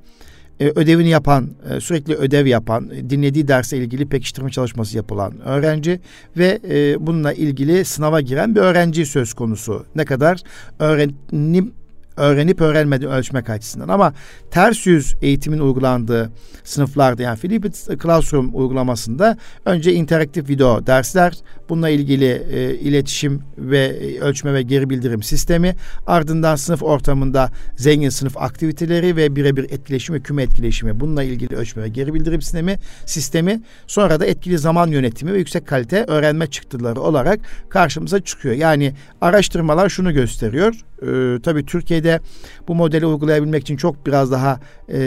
e, 0.60 0.68
ödevini 0.68 1.08
yapan, 1.08 1.50
e, 1.70 1.80
sürekli 1.80 2.14
ödev 2.14 2.46
yapan, 2.46 2.90
dinlediği 3.10 3.48
derse 3.48 3.76
ilgili 3.76 4.08
pekiştirme 4.08 4.50
çalışması 4.50 4.96
yapılan 4.96 5.40
öğrenci 5.40 6.00
ve 6.36 6.60
e, 6.70 7.06
bununla 7.06 7.32
ilgili 7.32 7.84
sınava 7.84 8.20
giren 8.20 8.54
bir 8.54 8.60
öğrenci 8.60 9.06
söz 9.06 9.34
konusu. 9.34 9.86
Ne 9.94 10.04
kadar 10.04 10.40
öğrenim 10.78 11.72
öğrenip 12.16 12.60
öğrenmediğini 12.60 13.14
ölçmek 13.14 13.50
açısından. 13.50 13.88
Ama 13.88 14.12
ters 14.50 14.86
yüz 14.86 15.14
eğitimin 15.22 15.58
uygulandığı 15.58 16.30
sınıflarda 16.64 17.22
yani 17.22 17.36
Flipped 17.36 17.74
Classroom 18.02 18.50
uygulamasında 18.54 19.36
önce 19.64 19.92
interaktif 19.92 20.48
video 20.48 20.86
dersler, 20.86 21.34
bununla 21.68 21.88
ilgili 21.88 22.42
e, 22.52 22.74
iletişim 22.74 23.42
ve 23.58 23.78
e, 23.78 24.20
ölçme 24.20 24.54
ve 24.54 24.62
geri 24.62 24.90
bildirim 24.90 25.22
sistemi, 25.22 25.76
ardından 26.06 26.56
sınıf 26.56 26.82
ortamında 26.82 27.50
zengin 27.76 28.08
sınıf 28.08 28.36
aktiviteleri 28.36 29.16
ve 29.16 29.36
birebir 29.36 29.64
etkileşim 29.64 30.14
ve 30.14 30.20
küme 30.20 30.42
etkileşimi, 30.42 31.00
bununla 31.00 31.22
ilgili 31.22 31.56
ölçme 31.56 31.82
ve 31.82 31.88
geri 31.88 32.14
bildirim 32.14 32.42
sistemi, 32.42 32.78
sistemi, 33.06 33.60
sonra 33.86 34.20
da 34.20 34.26
etkili 34.26 34.58
zaman 34.58 34.88
yönetimi 34.88 35.32
ve 35.32 35.38
yüksek 35.38 35.66
kalite 35.66 36.04
öğrenme 36.08 36.46
çıktıları 36.46 37.00
olarak 37.00 37.40
karşımıza 37.68 38.20
çıkıyor. 38.20 38.54
Yani 38.54 38.92
araştırmalar 39.20 39.88
şunu 39.88 40.12
gösteriyor. 40.12 40.74
Ee, 41.02 41.38
tabii 41.42 41.66
Türkiye'de 41.66 42.20
bu 42.68 42.74
modeli 42.74 43.06
uygulayabilmek 43.06 43.62
için 43.62 43.76
çok 43.76 44.06
biraz 44.06 44.32
daha 44.32 44.60
e, 44.88 44.98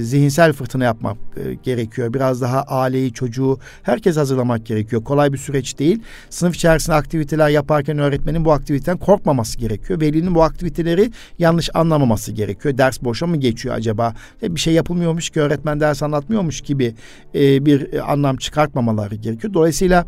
zihinsel 0.00 0.52
fırtına 0.52 0.84
yapmak 0.84 1.16
e, 1.36 1.54
gerekiyor. 1.54 2.14
Biraz 2.14 2.40
daha 2.40 2.62
aileyi, 2.62 3.12
çocuğu, 3.12 3.58
herkes 3.82 4.16
hazırlamak 4.16 4.66
gerekiyor. 4.66 5.04
Kolay 5.04 5.32
bir 5.32 5.38
süreç 5.38 5.78
değil. 5.78 6.01
Sınıf 6.30 6.54
içerisinde 6.54 6.96
aktiviteler 6.96 7.48
yaparken 7.48 7.98
öğretmenin 7.98 8.44
bu 8.44 8.52
aktiviteden 8.52 8.98
korkmaması 8.98 9.58
gerekiyor. 9.58 10.00
Velinin 10.00 10.34
bu 10.34 10.42
aktiviteleri 10.42 11.10
yanlış 11.38 11.70
anlamaması 11.74 12.32
gerekiyor. 12.32 12.78
Ders 12.78 13.02
boşa 13.02 13.26
mı 13.26 13.36
geçiyor 13.36 13.74
acaba? 13.74 14.14
E, 14.42 14.54
bir 14.54 14.60
şey 14.60 14.74
yapılmıyormuş 14.74 15.30
ki 15.30 15.40
öğretmen 15.40 15.80
ders 15.80 16.02
anlatmıyormuş 16.02 16.60
gibi 16.60 16.94
e, 17.34 17.66
bir 17.66 17.92
e, 17.92 18.02
anlam 18.02 18.36
çıkartmamaları 18.36 19.14
gerekiyor. 19.14 19.54
Dolayısıyla 19.54 20.06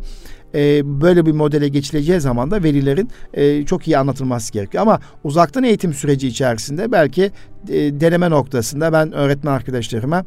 böyle 0.83 1.25
bir 1.25 1.31
modele 1.31 1.67
geçileceği 1.67 2.19
zaman 2.19 2.51
da 2.51 2.63
verilerin 2.63 3.09
e, 3.33 3.65
çok 3.65 3.87
iyi 3.87 3.97
anlatılması 3.97 4.53
gerekiyor. 4.53 4.81
Ama 4.81 4.99
uzaktan 5.23 5.63
eğitim 5.63 5.93
süreci 5.93 6.27
içerisinde 6.27 6.91
belki 6.91 7.31
deneme 7.67 8.29
noktasında 8.29 8.93
ben 8.93 9.11
öğretmen 9.11 9.51
arkadaşlarıma 9.51 10.25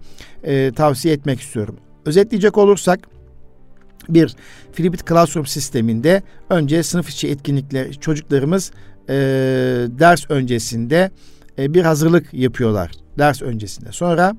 tavsiye 0.77 1.15
etmek 1.15 1.41
istiyorum. 1.41 1.77
Özetleyecek 2.07 2.59
olursak 2.59 3.01
bir 4.09 4.37
Flipped 4.73 5.09
Classroom 5.09 5.47
sisteminde 5.47 6.23
önce 6.51 6.83
sınıf 6.83 7.11
içi 7.11 7.29
etkinlikler 7.29 7.93
çocuklarımız 7.93 8.73
e, 9.09 9.15
ders 9.89 10.31
öncesinde 10.31 11.11
e, 11.59 11.75
bir 11.75 11.83
hazırlık 11.83 12.35
yapıyorlar 12.35 12.91
ders 13.19 13.43
öncesinde. 13.43 13.93
Sonra 13.93 14.37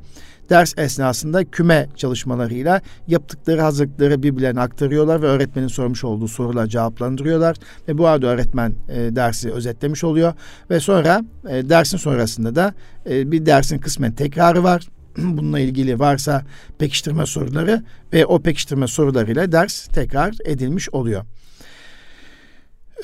ders 0.50 0.78
esnasında 0.78 1.44
küme 1.44 1.88
çalışmalarıyla 1.96 2.82
yaptıkları 3.08 3.62
hazırlıkları 3.62 4.24
birbirlerine 4.24 4.60
aktarıyorlar 4.60 5.22
ve 5.22 5.26
öğretmenin 5.26 5.68
sormuş 5.68 6.04
olduğu 6.04 6.28
sorular 6.28 6.68
cevaplandırıyorlar 6.68 7.58
ve 7.88 7.98
bu 7.98 8.08
arada 8.08 8.28
öğretmen 8.28 8.74
e, 8.90 9.16
dersi 9.16 9.52
özetlemiş 9.52 10.04
oluyor 10.04 10.34
ve 10.70 10.80
sonra 10.80 11.24
e, 11.50 11.70
dersin 11.70 11.98
sonrasında 11.98 12.56
da 12.56 12.74
e, 13.10 13.32
bir 13.32 13.46
dersin 13.46 13.78
kısmen 13.78 14.12
tekrarı 14.12 14.64
var. 14.64 14.88
Bununla 15.18 15.60
ilgili 15.60 16.00
varsa 16.00 16.44
pekiştirme 16.78 17.26
soruları 17.26 17.84
ve 18.14 18.26
o 18.26 18.40
pekiştirme 18.40 18.88
sorularıyla 18.88 19.52
ders 19.52 19.88
tekrar 19.88 20.36
edilmiş 20.46 20.90
oluyor. 20.90 21.26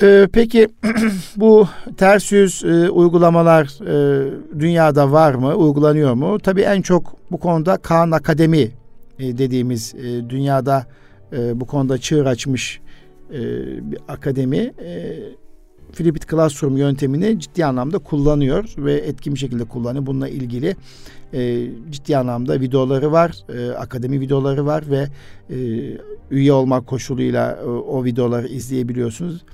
Ee, 0.02 0.28
peki 0.32 0.68
bu 1.36 1.68
ters 1.96 2.32
yüz 2.32 2.64
e, 2.64 2.90
uygulamalar 2.90 3.64
e, 3.86 4.30
dünyada 4.60 5.12
var 5.12 5.34
mı, 5.34 5.54
uygulanıyor 5.54 6.14
mu? 6.14 6.38
Tabii 6.38 6.62
en 6.62 6.82
çok 6.82 7.16
bu 7.30 7.38
konuda 7.38 7.76
Kaan 7.76 8.10
Akademi 8.10 8.70
e, 9.18 9.38
dediğimiz 9.38 9.94
e, 9.94 10.30
dünyada 10.30 10.86
e, 11.32 11.60
bu 11.60 11.66
konuda 11.66 11.98
çığır 11.98 12.26
açmış 12.26 12.80
e, 13.30 13.40
bir 13.90 13.98
akademi 14.08 14.56
e, 14.56 15.16
Flipped 15.92 16.30
Classroom 16.30 16.76
yöntemini 16.76 17.40
ciddi 17.40 17.64
anlamda 17.64 17.98
kullanıyor 17.98 18.74
ve 18.76 18.94
etkin 18.94 19.34
bir 19.34 19.38
şekilde 19.38 19.64
kullanıyor. 19.64 20.06
Bununla 20.06 20.28
ilgili 20.28 20.76
e, 21.32 21.68
ciddi 21.90 22.16
anlamda 22.16 22.60
videoları 22.60 23.12
var, 23.12 23.44
e, 23.48 23.70
akademi 23.70 24.20
videoları 24.20 24.66
var 24.66 24.84
ve 24.90 25.08
e, 25.50 25.56
üye 26.30 26.52
olmak 26.52 26.86
koşuluyla 26.86 27.58
e, 27.62 27.64
o 27.66 28.04
videoları 28.04 28.48
izleyebiliyorsunuz. 28.48 29.44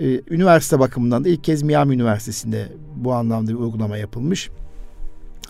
Ee, 0.00 0.20
üniversite 0.30 0.78
bakımından 0.78 1.24
da 1.24 1.28
ilk 1.28 1.44
kez 1.44 1.62
Miami 1.62 1.94
Üniversitesi'nde 1.94 2.68
bu 2.96 3.12
anlamda 3.12 3.50
bir 3.50 3.56
uygulama 3.56 3.96
yapılmış. 3.96 4.50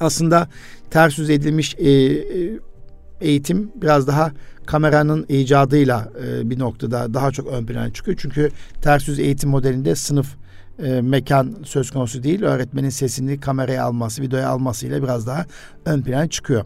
Aslında 0.00 0.48
ters 0.90 1.18
yüz 1.18 1.30
edilmiş 1.30 1.74
e, 1.78 1.90
e, 1.90 2.58
eğitim 3.20 3.72
biraz 3.74 4.06
daha 4.06 4.32
kameranın 4.66 5.26
icadıyla 5.28 6.08
e, 6.26 6.50
bir 6.50 6.58
noktada 6.58 7.14
daha 7.14 7.30
çok 7.30 7.46
ön 7.46 7.66
plana 7.66 7.92
çıkıyor. 7.92 8.18
Çünkü 8.20 8.50
ters 8.82 9.08
yüz 9.08 9.18
eğitim 9.18 9.50
modelinde 9.50 9.94
sınıf 9.94 10.36
e, 10.82 11.00
mekan 11.00 11.56
söz 11.64 11.90
konusu 11.90 12.22
değil. 12.22 12.42
Öğretmenin 12.42 12.90
sesini 12.90 13.40
kameraya 13.40 13.84
alması, 13.84 14.22
videoya 14.22 14.48
almasıyla 14.48 15.02
biraz 15.02 15.26
daha 15.26 15.46
ön 15.84 16.02
plan 16.02 16.28
çıkıyor. 16.28 16.64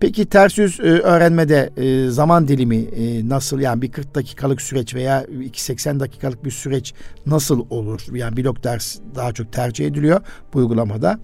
Peki 0.00 0.26
ters 0.26 0.58
yüz 0.58 0.80
e, 0.80 0.82
öğrenmede 0.82 1.70
e, 1.76 2.10
zaman 2.10 2.48
dilimi 2.48 2.76
e, 2.76 3.28
nasıl 3.28 3.60
yani 3.60 3.82
bir 3.82 3.92
40 3.92 4.14
dakikalık 4.14 4.62
süreç 4.62 4.94
veya 4.94 5.26
80 5.52 6.00
dakikalık 6.00 6.44
bir 6.44 6.50
süreç 6.50 6.94
nasıl 7.26 7.66
olur? 7.70 8.06
Yani 8.12 8.36
blok 8.36 8.64
ders 8.64 8.98
daha 9.14 9.32
çok 9.32 9.52
tercih 9.52 9.86
ediliyor 9.86 10.20
bu 10.54 10.58
uygulamada. 10.58 11.20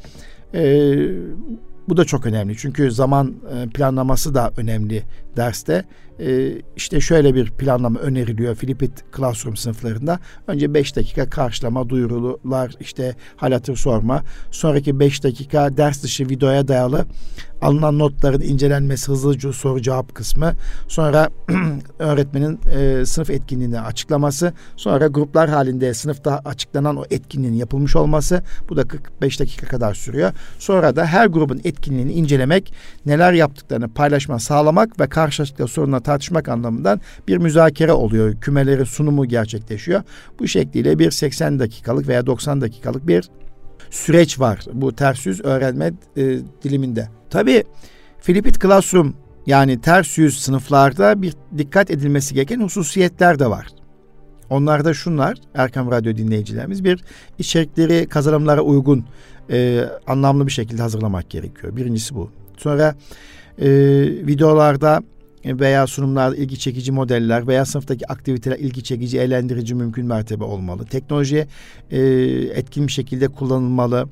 E, 0.54 0.94
bu 1.88 1.96
da 1.96 2.04
çok 2.04 2.26
önemli 2.26 2.56
çünkü 2.56 2.90
zaman 2.90 3.34
e, 3.54 3.68
planlaması 3.68 4.34
da 4.34 4.52
önemli 4.56 5.02
derste. 5.36 5.84
E, 6.20 6.52
işte 6.76 7.00
şöyle 7.00 7.34
bir 7.34 7.50
planlama 7.50 8.00
öneriliyor 8.00 8.54
Filipit 8.54 9.04
Classroom 9.16 9.56
sınıflarında. 9.56 10.18
Önce 10.46 10.74
5 10.74 10.96
dakika 10.96 11.30
karşılama, 11.30 11.88
duyurular, 11.88 12.72
işte 12.80 13.14
hal 13.36 13.52
hatır 13.52 13.76
sorma. 13.76 14.22
Sonraki 14.50 15.00
5 15.00 15.24
dakika 15.24 15.76
ders 15.76 16.02
dışı 16.02 16.28
videoya 16.28 16.68
dayalı 16.68 17.06
alınan 17.62 17.98
notların 17.98 18.40
incelenmesi, 18.40 19.08
hızlıca 19.08 19.52
soru 19.52 19.82
cevap 19.82 20.14
kısmı. 20.14 20.52
Sonra 20.88 21.30
öğretmenin 21.98 22.60
e, 22.74 23.06
sınıf 23.06 23.30
etkinliğini 23.30 23.80
açıklaması. 23.80 24.52
Sonra 24.76 25.06
gruplar 25.06 25.50
halinde 25.50 25.94
sınıfta 25.94 26.42
açıklanan 26.44 26.96
o 26.96 27.04
etkinliğin 27.10 27.54
yapılmış 27.54 27.96
olması. 27.96 28.42
Bu 28.68 28.76
da 28.76 28.88
45 28.88 29.40
dakika 29.40 29.66
kadar 29.66 29.94
sürüyor. 29.94 30.32
Sonra 30.58 30.96
da 30.96 31.06
her 31.06 31.26
grubun 31.26 31.60
etkinliğini 31.64 32.12
incelemek, 32.12 32.74
neler 33.06 33.32
yaptıklarını 33.32 33.88
paylaşma 33.88 34.38
sağlamak 34.38 35.00
ve 35.00 35.06
karşılaştıkları 35.24 35.68
sorunla 35.68 36.00
tartışmak 36.00 36.48
anlamından 36.48 37.00
bir 37.28 37.36
müzakere 37.36 37.92
oluyor. 37.92 38.40
Kümelerin 38.40 38.84
sunumu 38.84 39.24
gerçekleşiyor. 39.26 40.02
Bu 40.38 40.48
şekliyle 40.48 40.98
bir 40.98 41.10
80 41.10 41.58
dakikalık 41.58 42.08
veya 42.08 42.26
90 42.26 42.60
dakikalık 42.60 43.06
bir 43.06 43.30
süreç 43.90 44.40
var 44.40 44.64
bu 44.72 44.96
ters 44.96 45.26
yüz 45.26 45.44
öğrenme 45.44 45.92
e, 46.16 46.38
diliminde. 46.62 47.08
Tabii 47.30 47.64
Filipit 48.20 48.62
Classroom 48.62 49.14
yani 49.46 49.80
ters 49.80 50.18
yüz 50.18 50.40
sınıflarda 50.40 51.22
bir 51.22 51.34
dikkat 51.58 51.90
edilmesi 51.90 52.34
gereken 52.34 52.60
hususiyetler 52.60 53.38
de 53.38 53.50
var. 53.50 53.66
Onlar 54.50 54.84
da 54.84 54.94
şunlar 54.94 55.38
Erkam 55.54 55.90
Radyo 55.90 56.16
dinleyicilerimiz 56.16 56.84
bir 56.84 57.04
içerikleri 57.38 58.08
kazanımlara 58.08 58.60
uygun 58.60 59.04
e, 59.50 59.84
anlamlı 60.06 60.46
bir 60.46 60.52
şekilde 60.52 60.82
hazırlamak 60.82 61.30
gerekiyor. 61.30 61.76
Birincisi 61.76 62.14
bu. 62.14 62.30
Sonra 62.56 62.94
e, 63.58 63.68
videolarda 64.26 65.02
veya 65.44 65.86
sunumlarda 65.86 66.36
ilgi 66.36 66.58
çekici 66.58 66.92
modeller 66.92 67.46
veya 67.46 67.64
sınıftaki 67.64 68.12
aktiviteler 68.12 68.58
ilgi 68.58 68.82
çekici, 68.82 69.18
eğlendirici 69.18 69.74
mümkün 69.74 70.06
mertebe 70.06 70.44
olmalı. 70.44 70.84
Teknoloji 70.84 71.46
e, 71.90 72.00
etkin 72.54 72.86
bir 72.86 72.92
şekilde 72.92 73.28
kullanılmalı. 73.28 74.08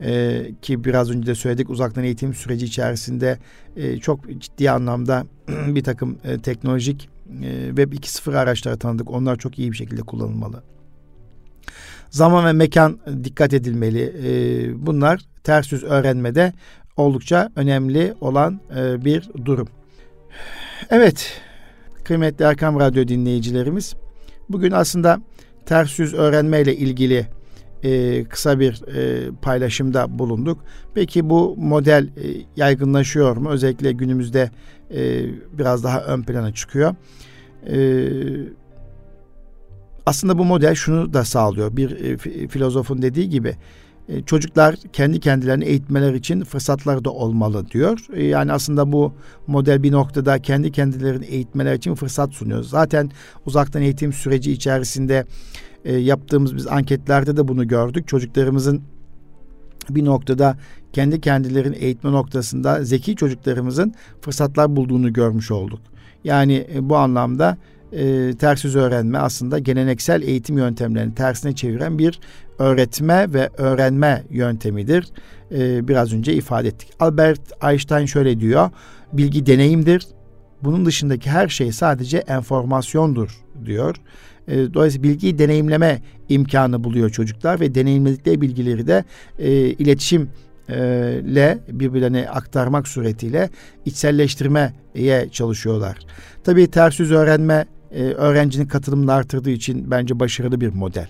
E, 0.00 0.42
ki 0.62 0.84
biraz 0.84 1.10
önce 1.10 1.26
de 1.26 1.34
söyledik 1.34 1.70
uzaktan 1.70 2.04
eğitim 2.04 2.34
süreci 2.34 2.66
içerisinde 2.66 3.38
e, 3.76 3.98
çok 3.98 4.40
ciddi 4.40 4.70
anlamda 4.70 5.26
bir 5.48 5.82
takım 5.82 6.18
e, 6.24 6.38
teknolojik 6.38 7.08
e, 7.42 7.66
Web 7.66 7.92
2.0 7.92 8.38
araçları 8.38 8.78
tanıdık. 8.78 9.10
Onlar 9.10 9.36
çok 9.36 9.58
iyi 9.58 9.72
bir 9.72 9.76
şekilde 9.76 10.02
kullanılmalı. 10.02 10.62
Zaman 12.10 12.46
ve 12.46 12.52
mekan 12.52 12.98
dikkat 13.24 13.52
edilmeli. 13.52 14.14
E, 14.24 14.86
bunlar 14.86 15.20
ters 15.44 15.72
yüz 15.72 15.84
öğrenmede 15.84 16.52
oldukça 16.98 17.50
önemli 17.56 18.14
olan 18.20 18.60
e, 18.76 19.04
bir 19.04 19.30
durum. 19.44 19.68
Evet, 20.90 21.40
kıymetli 22.04 22.44
Erkam 22.44 22.80
Radyo 22.80 23.08
dinleyicilerimiz, 23.08 23.94
bugün 24.48 24.70
aslında 24.70 25.20
ters 25.66 25.98
yüz 25.98 26.14
öğrenme 26.14 26.60
ile 26.62 26.76
ilgili 26.76 27.26
e, 27.82 28.24
kısa 28.24 28.60
bir 28.60 28.96
e, 28.96 29.30
paylaşımda 29.42 30.18
bulunduk. 30.18 30.64
Peki 30.94 31.30
bu 31.30 31.56
model 31.58 32.08
yaygınlaşıyor 32.56 33.36
mu? 33.36 33.50
Özellikle 33.50 33.92
günümüzde 33.92 34.50
biraz 35.52 35.84
daha 35.84 36.00
ön 36.00 36.22
plana 36.22 36.54
çıkıyor. 36.54 36.94
Aslında 40.06 40.38
bu 40.38 40.44
model 40.44 40.74
şunu 40.74 41.14
da 41.14 41.24
sağlıyor. 41.24 41.76
Bir 41.76 42.18
filozofun 42.48 43.02
dediği 43.02 43.28
gibi 43.28 43.56
e, 44.08 44.22
çocuklar 44.22 44.76
kendi 44.92 45.20
kendilerini 45.20 45.64
eğitmeler 45.64 46.14
için 46.14 46.44
fırsatlar 46.44 47.04
da 47.04 47.10
olmalı 47.10 47.70
diyor. 47.70 48.06
E, 48.12 48.24
yani 48.24 48.52
aslında 48.52 48.92
bu 48.92 49.12
model 49.46 49.82
bir 49.82 49.92
noktada 49.92 50.42
kendi 50.42 50.72
kendilerini 50.72 51.24
eğitmeler 51.24 51.74
için 51.74 51.94
fırsat 51.94 52.32
sunuyor. 52.32 52.62
Zaten 52.62 53.10
uzaktan 53.46 53.82
eğitim 53.82 54.12
süreci 54.12 54.52
içerisinde 54.52 55.24
e, 55.84 55.96
yaptığımız 55.96 56.56
biz 56.56 56.66
anketlerde 56.66 57.36
de 57.36 57.48
bunu 57.48 57.68
gördük. 57.68 58.08
Çocuklarımızın 58.08 58.82
bir 59.90 60.04
noktada 60.04 60.56
kendi 60.92 61.20
kendilerini 61.20 61.76
eğitme 61.76 62.12
noktasında 62.12 62.84
zeki 62.84 63.16
çocuklarımızın 63.16 63.94
fırsatlar 64.20 64.76
bulduğunu 64.76 65.12
görmüş 65.12 65.50
olduk. 65.50 65.80
Yani 66.24 66.66
bu 66.80 66.96
anlamda 66.96 67.56
e, 67.92 68.32
ters 68.38 68.64
yüz 68.64 68.76
öğrenme 68.76 69.18
aslında 69.18 69.58
geleneksel 69.58 70.22
eğitim 70.22 70.58
yöntemlerini 70.58 71.14
tersine 71.14 71.54
çeviren 71.54 71.98
bir 71.98 72.20
öğretme 72.58 73.32
ve 73.32 73.50
öğrenme 73.56 74.24
yöntemidir. 74.30 75.06
E, 75.52 75.88
biraz 75.88 76.12
önce 76.12 76.34
ifade 76.34 76.68
ettik. 76.68 76.90
Albert 77.00 77.64
Einstein 77.64 78.06
şöyle 78.06 78.40
diyor. 78.40 78.70
Bilgi 79.12 79.46
deneyimdir. 79.46 80.06
Bunun 80.62 80.86
dışındaki 80.86 81.30
her 81.30 81.48
şey 81.48 81.72
sadece 81.72 82.18
enformasyondur 82.18 83.44
diyor. 83.64 83.96
E, 84.48 84.74
dolayısıyla 84.74 85.08
bilgiyi 85.08 85.38
deneyimleme 85.38 86.02
imkanı 86.28 86.84
buluyor 86.84 87.10
çocuklar 87.10 87.60
ve 87.60 87.74
deneyimledikleri 87.74 88.40
bilgileri 88.40 88.86
de 88.86 89.04
e, 89.38 89.52
iletişim 89.52 90.30
ile 90.68 91.58
birbirlerine 91.72 92.28
aktarmak 92.28 92.88
suretiyle 92.88 93.50
içselleştirmeye 93.84 95.28
çalışıyorlar. 95.32 95.98
Tabii 96.44 96.70
ters 96.70 97.00
yüz 97.00 97.12
öğrenme 97.12 97.66
e, 97.92 98.02
öğrencinin 98.02 98.66
katılımını 98.66 99.12
artırdığı 99.12 99.50
için 99.50 99.90
bence 99.90 100.20
başarılı 100.20 100.60
bir 100.60 100.68
model. 100.68 101.08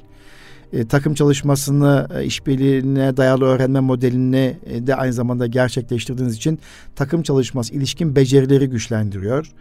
E, 0.73 0.87
takım 0.87 1.15
çalışmasını, 1.15 2.09
e, 2.15 2.25
işbirliğine 2.25 3.17
dayalı 3.17 3.45
öğrenme 3.45 3.81
modelini 3.81 4.57
e, 4.67 4.87
de 4.87 4.95
aynı 4.95 5.13
zamanda 5.13 5.47
gerçekleştirdiğiniz 5.47 6.37
için 6.37 6.59
takım 6.97 7.23
çalışması, 7.23 7.75
ilişkin 7.75 8.17
becerileri 8.17 8.69
güçlendiriyor. 8.71 9.53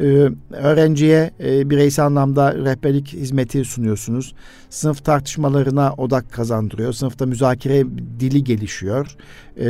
E, 0.00 0.04
öğrenciye 0.50 1.30
e, 1.44 1.70
bireysel 1.70 2.06
anlamda 2.06 2.54
rehberlik 2.54 3.12
hizmeti 3.12 3.64
sunuyorsunuz. 3.64 4.34
Sınıf 4.70 5.04
tartışmalarına 5.04 5.94
odak 5.96 6.32
kazandırıyor. 6.32 6.92
Sınıfta 6.92 7.26
müzakere 7.26 7.84
dili 8.20 8.44
gelişiyor. 8.44 9.16
E, 9.60 9.66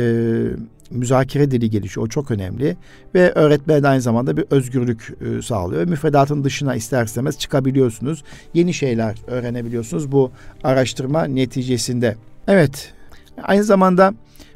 müzakere 0.91 1.51
dili 1.51 1.69
gelişiyor. 1.69 2.05
O 2.05 2.09
çok 2.09 2.31
önemli. 2.31 2.77
Ve 3.15 3.31
öğretmen 3.31 3.83
aynı 3.83 4.01
zamanda 4.01 4.37
bir 4.37 4.45
özgürlük 4.49 5.13
e, 5.21 5.41
sağlıyor. 5.41 5.87
Müfredatın 5.87 6.43
dışına 6.43 6.75
ister 6.75 7.05
istemez 7.05 7.37
çıkabiliyorsunuz. 7.37 8.23
Yeni 8.53 8.73
şeyler 8.73 9.15
öğrenebiliyorsunuz 9.27 10.11
bu 10.11 10.31
araştırma 10.63 11.23
neticesinde. 11.23 12.15
Evet. 12.47 12.93
Aynı 13.43 13.63
zamanda 13.63 14.13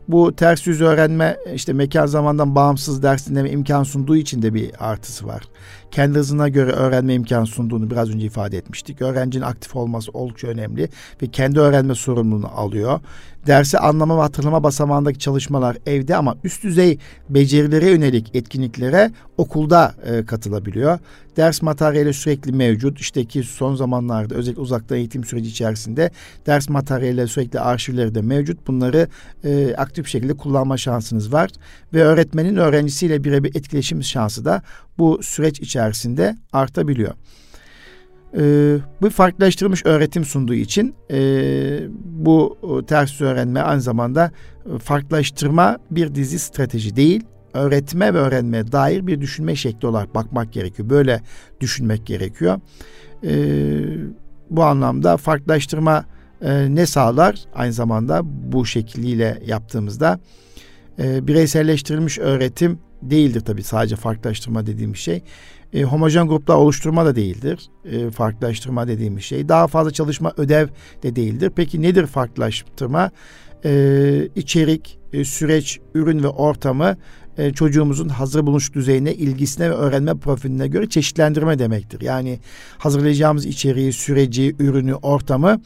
bu 0.07 0.35
ters 0.35 0.67
yüz 0.67 0.81
öğrenme 0.81 1.37
işte 1.55 1.73
mekan 1.73 2.05
zamandan 2.05 2.55
bağımsız 2.55 3.03
ders 3.03 3.27
dinleme 3.27 3.49
imkan 3.49 3.83
sunduğu 3.83 4.15
için 4.15 4.41
de 4.41 4.53
bir 4.53 4.71
artısı 4.79 5.27
var. 5.27 5.43
Kendi 5.91 6.19
hızına 6.19 6.49
göre 6.49 6.71
öğrenme 6.71 7.13
imkan 7.13 7.45
sunduğunu 7.45 7.91
biraz 7.91 8.09
önce 8.09 8.25
ifade 8.25 8.57
etmiştik. 8.57 9.01
Öğrencinin 9.01 9.43
aktif 9.43 9.75
olması 9.75 10.11
oldukça 10.11 10.47
önemli 10.47 10.89
ve 11.21 11.27
kendi 11.27 11.59
öğrenme 11.59 11.95
sorumluluğunu 11.95 12.47
alıyor. 12.47 12.99
Dersi 13.47 13.77
anlama 13.79 14.17
ve 14.17 14.21
hatırlama 14.21 14.63
basamağındaki 14.63 15.19
çalışmalar 15.19 15.77
evde 15.85 16.15
ama 16.15 16.37
üst 16.43 16.63
düzey 16.63 16.97
becerilere 17.29 17.89
yönelik 17.89 18.35
etkinliklere 18.35 19.11
okulda 19.37 19.95
e, 20.05 20.25
katılabiliyor. 20.25 20.99
Ders 21.37 21.61
materyali 21.61 22.13
sürekli 22.13 22.51
mevcut. 22.51 22.99
İşte 22.99 23.25
ki 23.25 23.43
son 23.43 23.75
zamanlarda 23.75 24.35
özellikle 24.35 24.61
uzaktan 24.61 24.97
eğitim 24.97 25.23
süreci 25.23 25.49
içerisinde 25.49 26.11
ders 26.45 26.69
materyalleri 26.69 27.27
sürekli 27.27 27.59
arşivleri 27.59 28.15
de 28.15 28.21
mevcut. 28.21 28.67
Bunları 28.67 29.07
e, 29.43 29.75
aktif 29.75 30.05
bir 30.05 30.09
şekilde 30.09 30.33
kullanma 30.33 30.77
şansınız 30.77 31.33
var. 31.33 31.49
Ve 31.93 32.03
öğretmenin 32.03 32.55
öğrencisiyle 32.55 33.23
birebir 33.23 33.55
etkileşim 33.55 34.03
şansı 34.03 34.45
da 34.45 34.61
bu 34.97 35.19
süreç 35.23 35.59
içerisinde 35.59 35.80
artabiliyor. 36.53 37.13
Ee, 38.37 38.77
bu 39.01 39.09
farklılaştırılmış 39.09 39.85
öğretim 39.85 40.25
sunduğu 40.25 40.53
için 40.53 40.95
e, 41.11 41.19
bu 42.03 42.57
ters 42.87 43.21
öğrenme 43.21 43.61
aynı 43.61 43.81
zamanda 43.81 44.31
farklılaştırma 44.83 45.77
bir 45.91 46.15
dizi 46.15 46.39
strateji 46.39 46.95
değil, 46.95 47.23
öğretme 47.53 48.13
ve 48.13 48.17
öğrenmeye 48.17 48.71
dair 48.71 49.07
bir 49.07 49.21
düşünme 49.21 49.55
şekli 49.55 49.87
olarak 49.87 50.15
bakmak 50.15 50.53
gerekiyor. 50.53 50.89
Böyle 50.89 51.21
düşünmek 51.59 52.05
gerekiyor. 52.05 52.59
Ee, 53.23 53.83
bu 54.49 54.63
anlamda 54.63 55.17
farklılaştırma 55.17 56.05
e, 56.41 56.75
ne 56.75 56.85
sağlar? 56.85 57.35
Aynı 57.55 57.73
zamanda 57.73 58.21
bu 58.23 58.65
şekliyle 58.65 59.41
yaptığımızda 59.45 60.19
e, 60.99 61.27
bireyselleştirilmiş 61.27 62.19
öğretim 62.19 62.79
değildir 63.01 63.41
tabii 63.41 63.63
sadece 63.63 63.95
farklılaştırma 63.95 64.65
dediğim 64.65 64.95
şey. 64.95 65.23
E, 65.73 65.83
homojen 65.83 66.27
gruplar 66.27 66.55
oluşturma 66.55 67.05
da 67.05 67.15
değildir. 67.15 67.69
E, 67.85 68.11
farklılaştırma 68.11 68.87
dediğimiz 68.87 69.23
şey. 69.23 69.49
Daha 69.49 69.67
fazla 69.67 69.91
çalışma 69.91 70.33
ödev 70.37 70.67
de 71.03 71.15
değildir. 71.15 71.51
Peki 71.55 71.81
nedir 71.81 72.07
farklılaştırma? 72.07 73.11
E, 73.65 74.29
içerik, 74.35 74.99
e, 75.13 75.25
süreç, 75.25 75.79
ürün 75.93 76.23
ve 76.23 76.27
ortamı 76.27 76.97
e, 77.37 77.53
çocuğumuzun 77.53 78.09
hazır 78.09 78.45
bulunuş 78.45 78.73
düzeyine, 78.73 79.13
ilgisine 79.13 79.69
ve 79.69 79.73
öğrenme 79.73 80.15
profiline 80.15 80.67
göre 80.67 80.89
çeşitlendirme 80.89 81.59
demektir. 81.59 82.01
Yani 82.01 82.39
hazırlayacağımız 82.77 83.45
içeriği, 83.45 83.93
süreci, 83.93 84.55
ürünü, 84.59 84.93
ortamı 84.93 85.61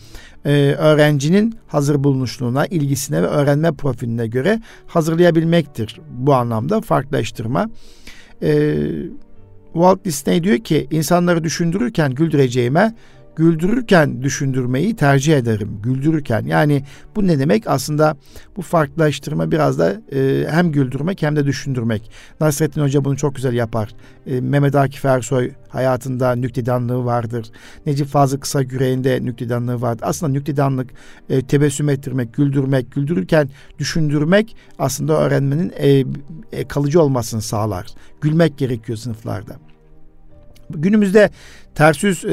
e, 0.45 0.51
öğrencinin 0.77 1.55
hazır 1.67 2.03
bulunuşluğuna, 2.03 2.65
ilgisine 2.65 3.23
ve 3.23 3.27
öğrenme 3.27 3.71
profiline 3.71 4.27
göre 4.27 4.61
hazırlayabilmektir. 4.87 6.01
Bu 6.09 6.33
anlamda 6.33 6.81
farklılaştırma. 6.81 7.69
E, 8.41 8.77
Walt 9.75 10.05
Disney 10.05 10.43
diyor 10.43 10.57
ki 10.57 10.87
insanları 10.91 11.43
düşündürürken 11.43 12.13
güldüreceğime 12.13 12.93
güldürürken 13.35 14.21
düşündürmeyi 14.23 14.95
tercih 14.95 15.37
ederim. 15.37 15.79
Güldürürken 15.83 16.45
yani 16.45 16.83
bu 17.15 17.27
ne 17.27 17.39
demek? 17.39 17.67
Aslında 17.67 18.17
bu 18.57 18.61
farklılaştırma 18.61 19.51
biraz 19.51 19.79
da 19.79 20.01
e, 20.13 20.47
hem 20.49 20.71
güldürmek 20.71 21.21
hem 21.21 21.35
de 21.35 21.45
düşündürmek. 21.45 22.11
Nasrettin 22.41 22.81
Hoca 22.81 23.05
bunu 23.05 23.17
çok 23.17 23.35
güzel 23.35 23.53
yapar. 23.53 23.89
E, 24.27 24.41
Mehmet 24.41 24.75
Akif 24.75 25.05
Ersoy 25.05 25.51
hayatında 25.69 26.35
nüktedanlığı 26.35 27.05
vardır. 27.05 27.45
Necip 27.85 28.07
Fazıl 28.07 28.37
Kısa 28.37 28.63
Güreğinde 28.63 29.25
nüktedanlığı 29.25 29.81
vardır. 29.81 30.03
Aslında 30.07 30.31
nüktedanlık 30.31 30.89
e, 31.29 31.41
tebessüm 31.41 31.89
ettirmek, 31.89 32.33
güldürmek, 32.33 32.91
güldürürken 32.91 33.49
düşündürmek 33.79 34.55
aslında 34.79 35.19
öğrenmenin 35.19 35.73
e, 35.77 36.05
e, 36.51 36.67
kalıcı 36.67 37.01
olmasını 37.01 37.41
sağlar. 37.41 37.87
Gülmek 38.21 38.57
gerekiyor 38.57 38.97
sınıflarda. 38.97 39.55
Günümüzde 40.69 41.29
ters 41.75 42.03
yüz 42.03 42.25
e, 42.25 42.27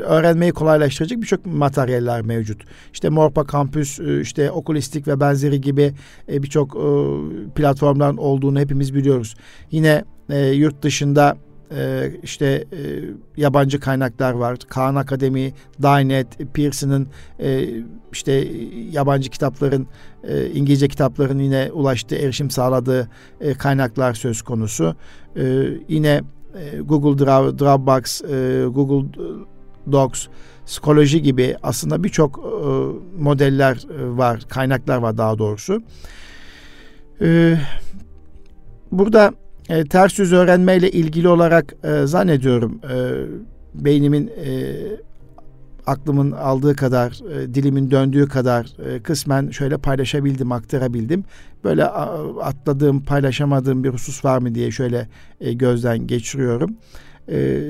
öğrenmeyi 0.00 0.52
kolaylaştıracak 0.52 1.20
birçok 1.20 1.46
materyaller 1.46 2.22
mevcut. 2.22 2.62
İşte 2.92 3.08
Morpa 3.08 3.44
Kampüs, 3.44 4.00
e, 4.00 4.20
işte 4.20 4.50
Okulistik 4.50 5.08
ve 5.08 5.20
benzeri 5.20 5.60
gibi 5.60 5.92
e, 6.32 6.42
birçok 6.42 6.76
e, 6.76 6.84
platformların 7.54 8.16
olduğunu 8.16 8.60
hepimiz 8.60 8.94
biliyoruz. 8.94 9.36
Yine 9.70 10.04
e, 10.30 10.46
yurt 10.46 10.82
dışında 10.82 11.36
e, 11.76 12.10
işte 12.22 12.46
e, 12.46 12.80
yabancı 13.36 13.80
kaynaklar 13.80 14.32
var. 14.32 14.58
Kaan 14.68 14.94
Akademi, 14.94 15.52
Dynet, 15.82 16.54
Pearson'ın 16.54 17.08
e, 17.40 17.68
işte 18.12 18.48
yabancı 18.90 19.30
kitapların, 19.30 19.86
e, 20.24 20.46
İngilizce 20.50 20.88
kitapların 20.88 21.38
yine 21.38 21.70
ulaştığı, 21.72 22.16
erişim 22.16 22.50
sağladığı 22.50 23.08
e, 23.40 23.54
kaynaklar 23.54 24.14
söz 24.14 24.42
konusu. 24.42 24.96
E, 25.36 25.66
yine 25.88 26.20
Google 26.82 27.18
Drive, 27.18 27.58
Dropbox, 27.58 28.22
e, 28.22 28.64
Google 28.66 29.08
Docs, 29.92 30.26
psikoloji 30.66 31.22
gibi 31.22 31.56
aslında 31.62 32.04
birçok 32.04 32.38
e, 32.38 32.58
modeller 33.22 33.84
var, 33.98 34.40
kaynaklar 34.48 34.96
var 34.96 35.18
daha 35.18 35.38
doğrusu. 35.38 35.82
Burada 38.92 39.32
ters 39.90 40.18
yüz 40.18 40.32
öğrenmeyle 40.32 40.90
ilgili 40.90 41.28
olarak 41.28 41.74
zannediyorum 42.04 42.80
beynimin 43.74 44.30
aklımın 45.86 46.30
aldığı 46.30 46.76
kadar, 46.76 47.20
e, 47.32 47.54
dilimin 47.54 47.90
döndüğü 47.90 48.28
kadar 48.28 48.66
e, 48.86 49.02
kısmen 49.02 49.50
şöyle 49.50 49.78
paylaşabildim, 49.78 50.52
aktarabildim. 50.52 51.24
Böyle 51.64 51.84
atladığım, 51.84 53.00
paylaşamadığım 53.00 53.84
bir 53.84 53.88
husus 53.88 54.24
var 54.24 54.38
mı 54.38 54.54
diye 54.54 54.70
şöyle 54.70 55.08
e, 55.40 55.52
gözden 55.52 56.06
geçiriyorum. 56.06 56.76
E, 57.28 57.62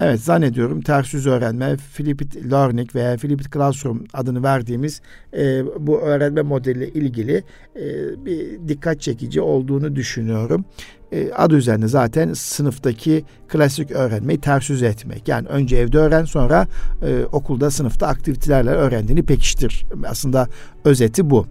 evet 0.00 0.20
zannediyorum 0.20 0.80
ters 0.80 1.14
yüz 1.14 1.26
öğrenme, 1.26 1.76
Flipped 1.76 2.50
Learning 2.50 2.94
veya 2.94 3.16
Flipped 3.16 3.52
Classroom 3.52 4.04
adını 4.12 4.42
verdiğimiz 4.42 5.00
e, 5.36 5.62
bu 5.86 6.00
öğrenme 6.00 6.42
modeliyle 6.42 6.88
ilgili 6.88 7.44
e, 7.76 7.84
bir 8.24 8.68
dikkat 8.68 9.00
çekici 9.00 9.40
olduğunu 9.40 9.96
düşünüyorum 9.96 10.64
e, 11.12 11.32
adı 11.32 11.56
üzerinde 11.56 11.88
zaten 11.88 12.32
sınıftaki 12.32 13.24
klasik 13.48 13.90
öğrenmeyi 13.90 14.40
ters 14.40 14.70
yüz 14.70 14.82
etmek. 14.82 15.28
Yani 15.28 15.48
önce 15.48 15.76
evde 15.76 15.98
öğren 15.98 16.24
sonra 16.24 16.66
e, 17.02 17.24
okulda 17.32 17.70
sınıfta 17.70 18.06
aktivitelerle 18.06 18.70
öğrendiğini 18.70 19.22
pekiştir. 19.22 19.84
Aslında 20.06 20.48
özeti 20.84 21.30
bu. 21.30 21.46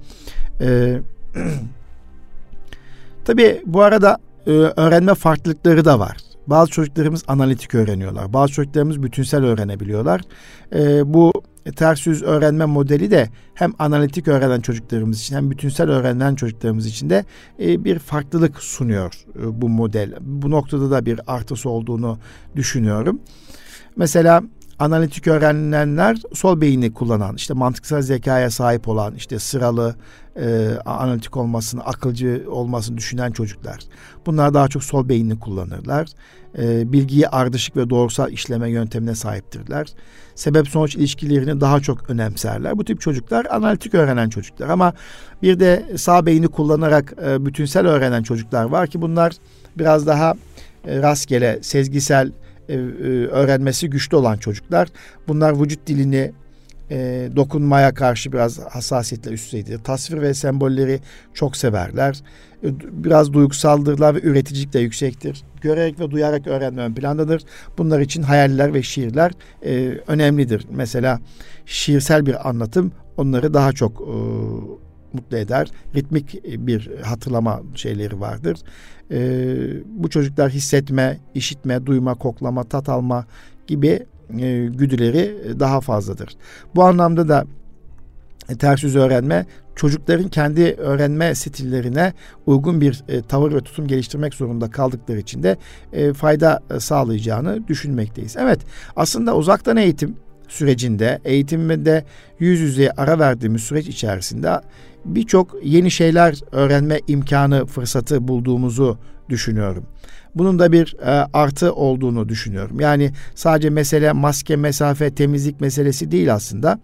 E, 0.62 1.00
tabii 3.26 3.62
bu 3.66 3.82
arada 3.82 4.18
e, 4.48 4.52
öğrenme 4.52 5.14
farklılıkları 5.14 5.86
da 5.86 6.00
var. 6.00 6.29
Bazı 6.50 6.72
çocuklarımız 6.72 7.24
analitik 7.28 7.76
öğreniyorlar. 7.76 8.34
Bazı 8.34 8.54
çocuklarımız 8.54 9.04
bütünsel 9.04 9.46
öğrenebiliyorlar. 9.46 10.22
E, 10.74 11.14
bu 11.14 11.32
ters 11.76 12.08
yüz 12.08 12.24
öğrenme 12.24 12.66
modeli 12.66 13.12
de 13.12 13.30
hem 13.54 13.74
analitik 13.80 14.28
öğrenen 14.28 14.62
çocuklarımız 14.62 15.20
için 15.20 15.36
hem 15.36 15.52
bütünsel 15.52 15.90
öğrenen 15.90 16.36
çocuklarımız 16.36 16.86
için 16.86 17.10
de 17.10 17.26
e, 17.60 17.84
bir 17.84 18.00
farklılık 18.00 18.60
sunuyor 18.60 19.26
e, 19.36 19.62
bu 19.62 19.70
model. 19.70 20.14
Bu 20.22 20.52
noktada 20.52 20.92
da 20.92 21.06
bir 21.06 21.20
artısı 21.28 21.70
olduğunu 21.70 22.18
düşünüyorum. 22.56 23.22
Mesela 23.96 24.44
analitik 24.80 25.28
öğrenilenler 25.28 26.18
sol 26.34 26.62
beyni 26.62 26.94
kullanan, 26.94 27.36
işte 27.36 27.54
mantıksal 27.54 28.02
zekaya 28.02 28.52
sahip 28.52 28.88
olan, 28.88 29.16
işte 29.16 29.40
sıralı, 29.40 29.96
e, 30.36 30.70
analitik 30.86 31.38
olmasını, 31.38 31.86
akılcı 31.86 32.46
olmasını 32.48 32.98
düşünen 32.98 33.32
çocuklar. 33.32 33.80
Bunlar 34.26 34.54
daha 34.54 34.68
çok 34.68 34.84
sol 34.84 35.10
beynini 35.10 35.40
kullanırlar. 35.40 36.08
E, 36.58 36.94
bilgiyi 36.94 37.28
ardışık 37.28 37.78
ve 37.78 37.90
doğrusal 37.90 38.32
işleme 38.32 38.70
yöntemine 38.70 39.16
sahiptirler. 39.16 39.88
Sebep 40.36 40.68
sonuç 40.68 40.96
ilişkilerini 40.96 41.62
daha 41.62 41.80
çok 41.80 42.10
önemserler. 42.10 42.78
Bu 42.78 42.86
tip 42.86 43.02
çocuklar 43.02 43.46
analitik 43.46 43.94
öğrenen 43.94 44.30
çocuklar 44.30 44.70
ama 44.70 44.94
bir 45.42 45.60
de 45.60 45.86
sağ 45.98 46.26
beyni 46.26 46.48
kullanarak 46.48 47.14
e, 47.26 47.46
bütünsel 47.46 47.88
öğrenen 47.88 48.24
çocuklar 48.24 48.64
var 48.64 48.88
ki 48.88 49.02
bunlar 49.02 49.34
biraz 49.78 50.08
daha 50.08 50.34
e, 50.88 51.02
rastgele, 51.02 51.60
sezgisel, 51.62 52.32
e, 52.70 52.74
e, 52.74 52.78
öğrenmesi 53.28 53.90
güçlü 53.90 54.18
olan 54.18 54.38
çocuklar. 54.38 54.88
Bunlar 55.28 55.62
vücut 55.62 55.88
dilini 55.88 56.32
e, 56.92 57.30
dokunmaya 57.36 57.94
karşı 57.94 58.32
biraz 58.32 58.60
hassasiyetle 58.60 59.32
üst 59.32 59.46
düzeydir. 59.46 59.78
Tasvir 59.78 60.22
ve 60.22 60.34
sembolleri 60.34 61.00
çok 61.34 61.58
severler. 61.58 62.22
Biraz 62.92 63.34
duygusaldırlar 63.34 64.16
ve 64.16 64.22
üreticilik 64.22 64.74
de 64.74 64.80
yüksektir. 64.80 65.44
Görerek 65.62 66.00
ve 66.00 66.12
duyarak 66.12 66.48
öğrenme 66.48 66.82
ön 66.82 66.94
plandadır. 66.94 67.42
Bunlar 67.78 68.00
için 68.00 68.24
hayaller 68.24 68.74
ve 68.74 68.84
şiirler 68.84 69.32
önemlidir. 70.08 70.66
Mesela 70.72 71.20
şiirsel 71.66 72.26
bir 72.26 72.50
anlatım 72.50 72.92
onları 73.18 73.54
daha 73.54 73.74
çok 73.74 74.08
mutlu 75.14 75.38
eder. 75.38 75.68
Ritmik 75.96 76.44
bir 76.44 76.92
hatırlama 77.04 77.62
şeyleri 77.76 78.20
vardır. 78.20 78.58
E, 79.12 79.20
bu 79.86 80.10
çocuklar 80.10 80.52
hissetme, 80.52 81.18
işitme, 81.34 81.86
duyma, 81.86 82.16
koklama, 82.16 82.64
tat 82.64 82.90
alma 82.90 83.26
gibi 83.68 84.06
e, 84.40 84.66
güdüleri 84.66 85.36
daha 85.60 85.82
fazladır. 85.82 86.36
Bu 86.76 86.84
anlamda 86.84 87.28
da 87.28 87.46
e, 88.50 88.56
ters 88.56 88.84
yüz 88.84 88.96
öğrenme 88.96 89.46
çocukların 89.76 90.30
kendi 90.30 90.64
öğrenme 90.64 91.36
stillerine 91.36 92.14
uygun 92.46 92.82
bir 92.82 93.04
e, 93.08 93.22
tavır 93.22 93.54
ve 93.54 93.62
tutum 93.62 93.88
geliştirmek 93.88 94.34
zorunda 94.34 94.70
kaldıkları 94.70 95.20
için 95.20 95.44
de 95.44 95.58
e, 95.94 96.14
fayda 96.14 96.60
e, 96.76 96.80
sağlayacağını 96.80 97.68
düşünmekteyiz. 97.68 98.36
Evet 98.38 98.60
aslında 98.96 99.36
uzaktan 99.36 99.78
eğitim 99.78 100.16
sürecinde 100.48 101.20
eğitimde 101.26 102.06
yüz 102.40 102.60
yüze 102.60 102.92
ara 102.92 103.20
verdiğimiz 103.20 103.62
süreç 103.62 103.88
içerisinde 103.88 104.62
birçok 105.06 105.56
yeni 105.64 105.92
şeyler 105.92 106.36
öğrenme 106.52 107.00
imkanı 107.08 107.66
fırsatı 107.66 108.28
bulduğumuzu 108.28 108.98
düşünüyorum. 109.30 109.86
Bunun 110.36 110.60
da 110.60 110.72
bir 110.72 110.96
e, 111.02 111.28
artı 111.34 111.74
olduğunu 111.74 112.30
düşünüyorum. 112.30 112.80
Yani 112.80 113.12
sadece 113.36 113.70
mesele 113.70 114.12
maske, 114.12 114.56
mesafe, 114.56 115.16
temizlik 115.16 115.62
meselesi 115.62 116.12
değil 116.12 116.34
aslında. 116.34 116.80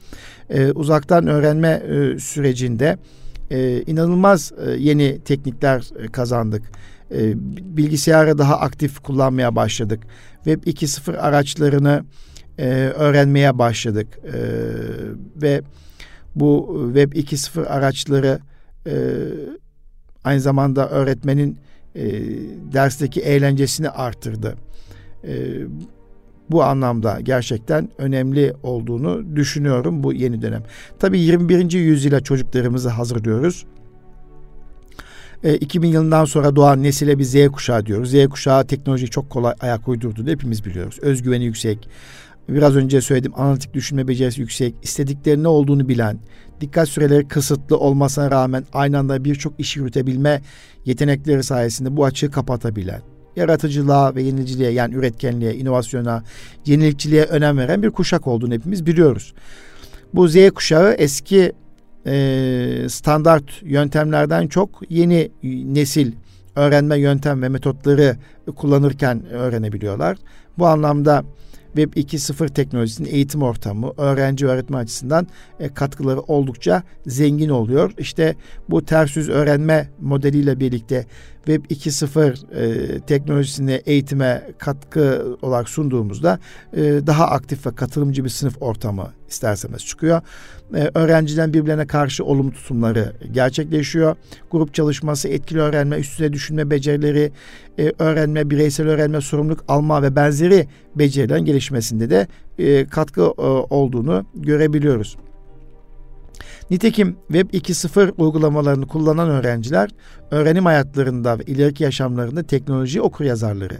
E, 0.49 0.71
uzaktan 0.71 1.28
öğrenme 1.28 1.67
e, 1.69 2.19
sürecinde 2.19 2.97
e, 3.51 3.82
inanılmaz 3.82 4.51
e, 4.67 4.71
yeni 4.71 5.19
teknikler 5.19 5.84
e, 5.99 6.08
kazandık. 6.08 6.63
E, 7.12 7.34
bilgisayarı 7.78 8.38
daha 8.38 8.60
aktif 8.60 8.99
kullanmaya 8.99 9.56
başladık. 9.56 10.04
Web 10.36 10.63
2.0 10.63 11.17
araçlarını 11.17 12.06
e, 12.58 12.67
öğrenmeye 12.95 13.58
başladık. 13.60 14.08
E, 14.23 14.38
ve 15.41 15.62
bu 16.36 16.82
Web 16.86 17.13
2.0 17.13 17.65
araçları 17.65 18.39
e, 18.88 18.93
aynı 20.24 20.41
zamanda 20.41 20.89
öğretmenin 20.89 21.58
e, 21.95 22.04
dersteki 22.74 23.21
eğlencesini 23.21 23.89
arttırdı. 23.89 24.56
E, 25.24 25.34
bu 26.50 26.63
anlamda 26.63 27.19
gerçekten 27.24 27.89
önemli 27.98 28.54
olduğunu 28.63 29.36
düşünüyorum 29.36 30.04
bu 30.04 30.13
yeni 30.13 30.41
dönem. 30.41 30.63
Tabii 31.00 31.19
21. 31.19 31.71
yüzyıla 31.71 32.19
çocuklarımızı 32.19 32.89
hazırlıyoruz. 32.89 33.65
E, 35.43 35.56
2000 35.56 35.88
yılından 35.88 36.26
sonra 36.26 36.56
doğan 36.56 36.84
nesile 36.84 37.19
bir 37.19 37.24
Z 37.24 37.48
kuşağı 37.48 37.86
diyoruz. 37.86 38.12
Z 38.12 38.28
kuşağı 38.28 38.67
teknolojiyi 38.67 39.10
çok 39.10 39.30
kolay 39.30 39.54
ayak 39.60 39.88
uydurduğunu 39.88 40.30
hepimiz 40.30 40.65
biliyoruz. 40.65 41.00
Özgüveni 41.02 41.43
yüksek. 41.45 41.89
Biraz 42.49 42.75
önce 42.75 43.01
söyledim 43.01 43.31
analitik 43.36 43.73
düşünme 43.73 44.08
becerisi 44.08 44.41
yüksek. 44.41 44.75
istedikleri 44.81 45.43
ne 45.43 45.47
olduğunu 45.47 45.89
bilen, 45.89 46.19
dikkat 46.62 46.89
süreleri 46.89 47.27
kısıtlı 47.27 47.77
olmasına 47.77 48.31
rağmen 48.31 48.65
aynı 48.73 48.99
anda 48.99 49.23
birçok 49.23 49.60
iş 49.60 49.77
yürütebilme 49.77 50.41
yetenekleri 50.86 51.43
sayesinde 51.43 51.97
bu 51.97 52.05
açığı 52.05 52.31
kapatabilen, 52.31 53.02
yaratıcılığa 53.35 54.15
ve 54.15 54.21
yeniliciliğe 54.21 54.71
yani 54.71 54.96
üretkenliğe, 54.96 55.56
inovasyona, 55.56 56.23
yenilikçiliğe 56.65 57.23
önem 57.23 57.58
veren 57.58 57.83
bir 57.83 57.89
kuşak 57.89 58.27
olduğunu 58.27 58.54
hepimiz 58.54 58.85
biliyoruz. 58.85 59.33
Bu 60.13 60.27
Z 60.27 60.50
kuşağı 60.50 60.93
eski 60.93 61.54
e, 62.08 62.85
standart 62.89 63.62
yöntemlerden 63.63 64.48
çok 64.48 64.81
yeni 64.89 65.31
nesil 65.73 66.12
öğrenme 66.56 67.00
yöntem 67.00 67.41
ve 67.41 67.50
metotları 67.50 68.17
kullanırken 68.56 69.25
öğrenebiliyorlar. 69.29 70.17
Bu 70.58 70.67
anlamda 70.67 71.23
Web 71.76 71.94
2.0 71.94 72.50
teknolojisinin 72.50 73.10
eğitim 73.10 73.44
ortamı, 73.44 73.92
öğrenci 73.98 74.48
öğretme 74.48 74.78
açısından 74.78 75.28
e, 75.60 75.73
katkıları 75.73 76.21
oldukça 76.21 76.84
zengin 77.06 77.50
oluyor. 77.50 77.92
İşte 77.98 78.36
bu 78.69 78.86
ters 78.86 79.17
yüz 79.17 79.30
öğrenme 79.30 79.90
modeliyle 80.02 80.60
birlikte 80.60 81.06
Web 81.46 81.65
2.0 81.65 82.56
e, 82.56 83.00
teknolojisini 83.00 83.82
eğitime 83.86 84.52
katkı 84.58 85.38
olarak 85.42 85.69
sunduğumuzda 85.69 86.40
e, 86.73 86.82
daha 86.82 87.28
aktif 87.28 87.65
ve 87.67 87.76
katılımcı 87.76 88.23
bir 88.23 88.30
sınıf 88.30 88.62
ortamı 88.62 89.12
isterseniz 89.30 89.86
çıkıyor. 89.86 90.21
E, 90.76 90.92
öğrenciden 90.94 91.54
birbirlerine 91.54 91.88
karşı 91.88 92.26
olumlu 92.26 92.52
tutumları 92.52 93.13
gerçekleşiyor. 93.32 94.15
Grup 94.52 94.73
çalışması, 94.73 95.28
etkili 95.28 95.60
öğrenme, 95.60 95.98
üst 95.98 96.13
düzey 96.13 96.34
düşünme 96.34 96.69
becerileri, 96.69 97.32
e, 97.80 97.92
öğrenme, 98.00 98.50
bireysel 98.50 98.88
öğrenme, 98.88 99.21
sorumluluk 99.21 99.63
alma 99.67 100.04
ve 100.04 100.15
benzeri 100.15 100.67
becerilerin 100.96 101.46
gelişmesinde 101.46 102.10
de 102.10 102.28
e, 102.60 102.86
katkı 102.86 103.21
e, 103.21 103.42
olduğunu 103.69 104.26
görebiliyoruz. 104.36 105.17
Nitekim 106.71 107.17
Web 107.28 107.50
2.0 107.50 108.12
uygulamalarını 108.17 108.88
kullanan 108.88 109.30
öğrenciler 109.30 109.90
öğrenim 110.32 110.65
hayatlarında 110.65 111.40
ve 111.40 111.44
ileriki 111.44 111.84
yaşamlarında 111.84 112.44
teknoloji 112.44 113.02
okur 113.02 113.26
yazarları, 113.26 113.78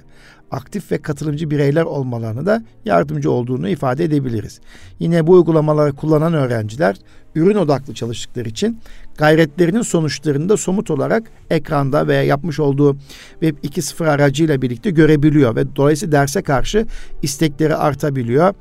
aktif 0.52 0.92
ve 0.92 0.98
katılımcı 0.98 1.52
bireyler 1.52 1.84
olmalarını 1.84 2.46
da 2.46 2.64
yardımcı 2.86 3.32
olduğunu 3.32 3.70
ifade 3.70 4.04
edebiliriz. 4.04 4.60
Yine 5.00 5.28
bu 5.28 5.32
uygulamaları 5.32 5.94
kullanan 5.94 6.34
öğrenciler 6.34 6.98
ürün 7.36 7.56
odaklı 7.56 7.94
çalıştıkları 7.94 8.50
için 8.50 8.80
gayretlerinin 9.18 9.82
sonuçlarını 9.82 10.50
da 10.50 10.58
somut 10.58 10.92
olarak 10.92 11.24
ekranda 11.50 12.08
veya 12.08 12.24
yapmış 12.24 12.60
olduğu 12.60 12.98
Web 13.32 13.58
2.0 13.64 14.10
aracıyla 14.10 14.62
birlikte 14.62 14.90
görebiliyor 14.90 15.56
ve 15.56 15.76
dolayısıyla 15.76 16.12
derse 16.12 16.42
karşı 16.42 16.86
istekleri 17.22 17.76
artabiliyor 17.76 18.54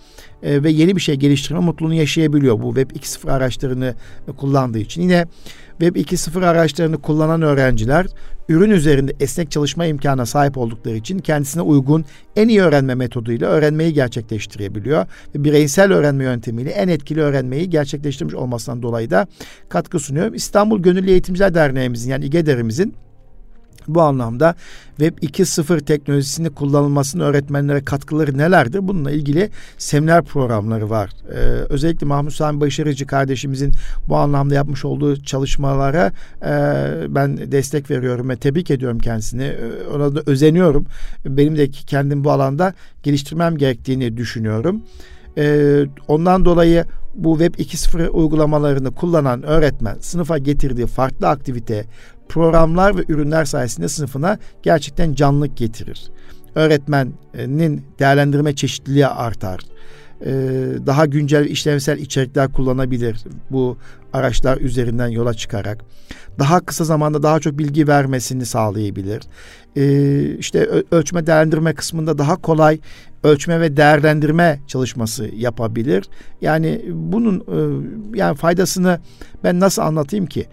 e, 0.43 0.63
ve 0.63 0.71
yeni 0.71 0.97
bir 0.97 1.01
şey 1.01 1.15
geliştirme 1.15 1.61
mutluluğunu 1.61 1.95
yaşayabiliyor 1.95 2.63
bu 2.63 2.75
Web 2.75 2.91
2.0 2.91 3.33
araçlarını 3.33 3.95
kullandığı 4.37 4.79
için. 4.79 5.03
Yine 5.03 5.27
Web 5.81 5.97
2.0 5.97 6.47
araçlarını 6.47 6.99
kullanan 6.99 7.43
öğrenciler 7.43 8.07
ürün 8.49 8.71
üzerinde 8.71 9.13
esnek 9.21 9.51
çalışma 9.51 9.87
imkanına 9.87 10.27
sahip 10.27 10.59
oldukları 10.59 10.97
için 10.97 11.19
kendisine 11.19 11.63
uygun 11.63 12.05
en 12.37 12.49
iyi 12.49 12.63
öğrenme 12.63 12.95
metoduyla 12.95 13.49
öğrenmeyi 13.49 13.93
gerçekleştirebiliyor. 13.93 15.07
Ve 15.35 15.45
bireysel 15.45 15.93
öğrenme 15.93 16.25
yöntemiyle 16.25 16.71
en 16.71 16.89
etkili 16.89 17.21
öğrenmeyi 17.21 17.71
gerçekleştirmiş 17.71 18.35
olmasından 18.35 18.83
dolayı 18.83 19.11
da 19.11 19.27
katkı 19.69 19.99
sunuyor. 19.99 20.33
İstanbul 20.33 20.83
Gönüllü 20.83 21.11
Eğitimciler 21.11 21.55
Derneğimizin 21.55 22.11
yani 22.11 22.25
İGEDER'imizin 22.25 22.95
bu 23.89 24.03
anlamda 24.03 24.55
Web 24.99 25.19
2.0 25.19 25.81
teknolojisini 25.81 26.51
kullanılmasının 26.51 27.25
öğretmenlere 27.25 27.85
katkıları 27.85 28.39
nelerdir? 28.39 28.89
Bununla 28.89 29.11
ilgili 29.11 29.51
seminer 29.79 30.25
programları 30.25 30.91
var. 30.91 31.11
Ee, 31.29 31.37
özellikle 31.69 32.07
Mahmut 32.07 32.33
Sami 32.33 32.61
Başarıcı 32.61 33.07
kardeşimizin 33.07 33.73
bu 34.09 34.17
anlamda 34.17 34.55
yapmış 34.55 34.85
olduğu 34.85 35.23
çalışmalara 35.23 36.13
e, 36.43 36.53
ben 37.15 37.53
destek 37.53 37.91
veriyorum 37.91 38.29
ve 38.29 38.37
tebrik 38.37 38.71
ediyorum 38.71 38.99
kendisini. 38.99 39.45
Ee, 39.45 39.89
ona 39.95 40.15
da 40.15 40.23
özeniyorum. 40.27 40.87
Benim 41.27 41.57
de 41.57 41.71
kendim 41.71 42.25
bu 42.25 42.31
alanda 42.31 42.75
geliştirmem 43.03 43.57
gerektiğini 43.57 44.17
düşünüyorum. 44.17 44.83
Ee, 45.39 45.85
ondan 46.09 46.45
dolayı 46.45 46.85
bu 47.15 47.39
Web 47.39 47.55
2.0 47.55 48.09
uygulamalarını 48.09 48.95
kullanan 48.95 49.43
öğretmen 49.43 49.97
sınıfa 50.01 50.39
getirdiği 50.39 50.87
farklı 50.87 51.29
aktivite, 51.29 51.85
programlar 52.29 52.97
ve 52.97 53.05
ürünler 53.09 53.45
sayesinde 53.45 53.89
sınıfına 53.89 54.39
gerçekten 54.63 55.15
canlılık 55.15 55.57
getirir. 55.57 56.11
Öğretmenin 56.55 57.85
değerlendirme 57.99 58.55
çeşitliliği 58.55 59.07
artar. 59.07 59.61
Ee, 60.25 60.33
daha 60.87 61.07
güncel 61.07 61.45
işlevsel 61.45 61.99
içerikler 61.99 62.53
kullanabilir 62.53 63.25
bu 63.51 63.77
araçlar 64.13 64.59
üzerinden 64.59 65.09
yola 65.09 65.35
çıkarak. 65.35 65.79
Daha 66.39 66.61
kısa 66.61 66.85
zamanda 66.85 67.23
daha 67.23 67.41
çok 67.41 67.59
bilgi 67.59 67.89
vermesini 67.89 68.47
sağlayabilir. 68.47 69.23
Ee, 69.77 70.37
işte 70.39 70.69
ölçme 70.91 71.27
değerlendirme 71.27 71.75
kısmında 71.75 72.19
daha 72.19 72.37
kolay 72.37 72.81
ölçme 73.25 73.61
ve 73.61 73.77
değerlendirme 73.77 74.61
çalışması 74.67 75.31
yapabilir. 75.35 76.05
Yani 76.41 76.85
bunun 76.93 77.41
e, 77.41 77.59
yani 78.19 78.37
faydasını 78.37 79.01
ben 79.45 79.61
nasıl 79.61 79.83
anlatayım 79.83 80.27
ki? 80.27 80.47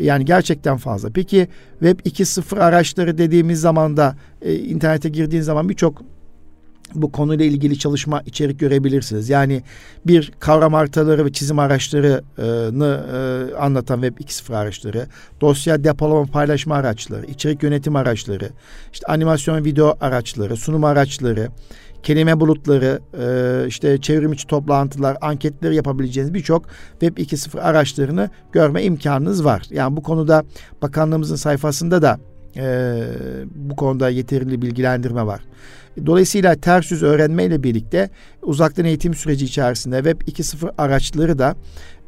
Yani 0.00 0.24
gerçekten 0.24 0.76
fazla. 0.76 1.10
Peki 1.10 1.48
Web 1.70 1.98
2.0 2.00 2.60
araçları 2.60 3.18
dediğimiz 3.18 3.60
zaman 3.60 3.96
da 3.96 4.16
e, 4.42 4.54
internete 4.54 5.08
girdiğin 5.08 5.42
zaman 5.42 5.68
birçok 5.68 6.02
bu 6.94 7.12
konuyla 7.12 7.44
ilgili 7.44 7.78
çalışma 7.78 8.22
içerik 8.26 8.60
görebilirsiniz. 8.60 9.28
Yani 9.28 9.62
bir 10.06 10.32
kavram 10.40 10.72
haritaları 10.72 11.24
ve 11.24 11.32
çizim 11.32 11.58
araçlarını 11.58 13.04
e, 13.52 13.54
anlatan 13.54 14.02
Web 14.02 14.18
2.0 14.26 14.56
araçları, 14.56 15.06
dosya 15.40 15.84
depolama 15.84 16.26
paylaşma 16.26 16.74
araçları, 16.74 17.26
içerik 17.26 17.62
yönetim 17.62 17.96
araçları, 17.96 18.50
işte 18.92 19.06
animasyon 19.06 19.64
video 19.64 19.96
araçları, 20.00 20.56
sunum 20.56 20.84
araçları, 20.84 21.48
kelime 22.02 22.40
bulutları, 22.40 23.00
e, 23.20 23.66
işte 23.68 24.00
çevrim 24.00 24.32
içi 24.32 24.46
toplantılar, 24.46 25.16
anketleri 25.20 25.76
yapabileceğiniz 25.76 26.34
birçok 26.34 26.66
Web 26.90 27.16
2.0 27.16 27.60
araçlarını 27.60 28.30
görme 28.52 28.82
imkanınız 28.82 29.44
var. 29.44 29.62
Yani 29.70 29.96
bu 29.96 30.02
konuda 30.02 30.44
bakanlığımızın 30.82 31.36
sayfasında 31.36 32.02
da 32.02 32.18
e, 32.58 33.04
bu 33.54 33.76
konuda 33.76 34.08
yeterli 34.08 34.62
bilgilendirme 34.62 35.26
var. 35.26 35.40
Dolayısıyla 36.06 36.54
ters 36.54 36.90
yüz 36.90 37.02
öğrenme 37.02 37.44
ile 37.44 37.62
birlikte 37.62 38.10
uzaktan 38.42 38.84
eğitim 38.84 39.14
süreci 39.14 39.44
içerisinde 39.44 39.96
Web 39.96 40.20
2.0 40.20 40.70
araçları 40.78 41.38
da 41.38 41.56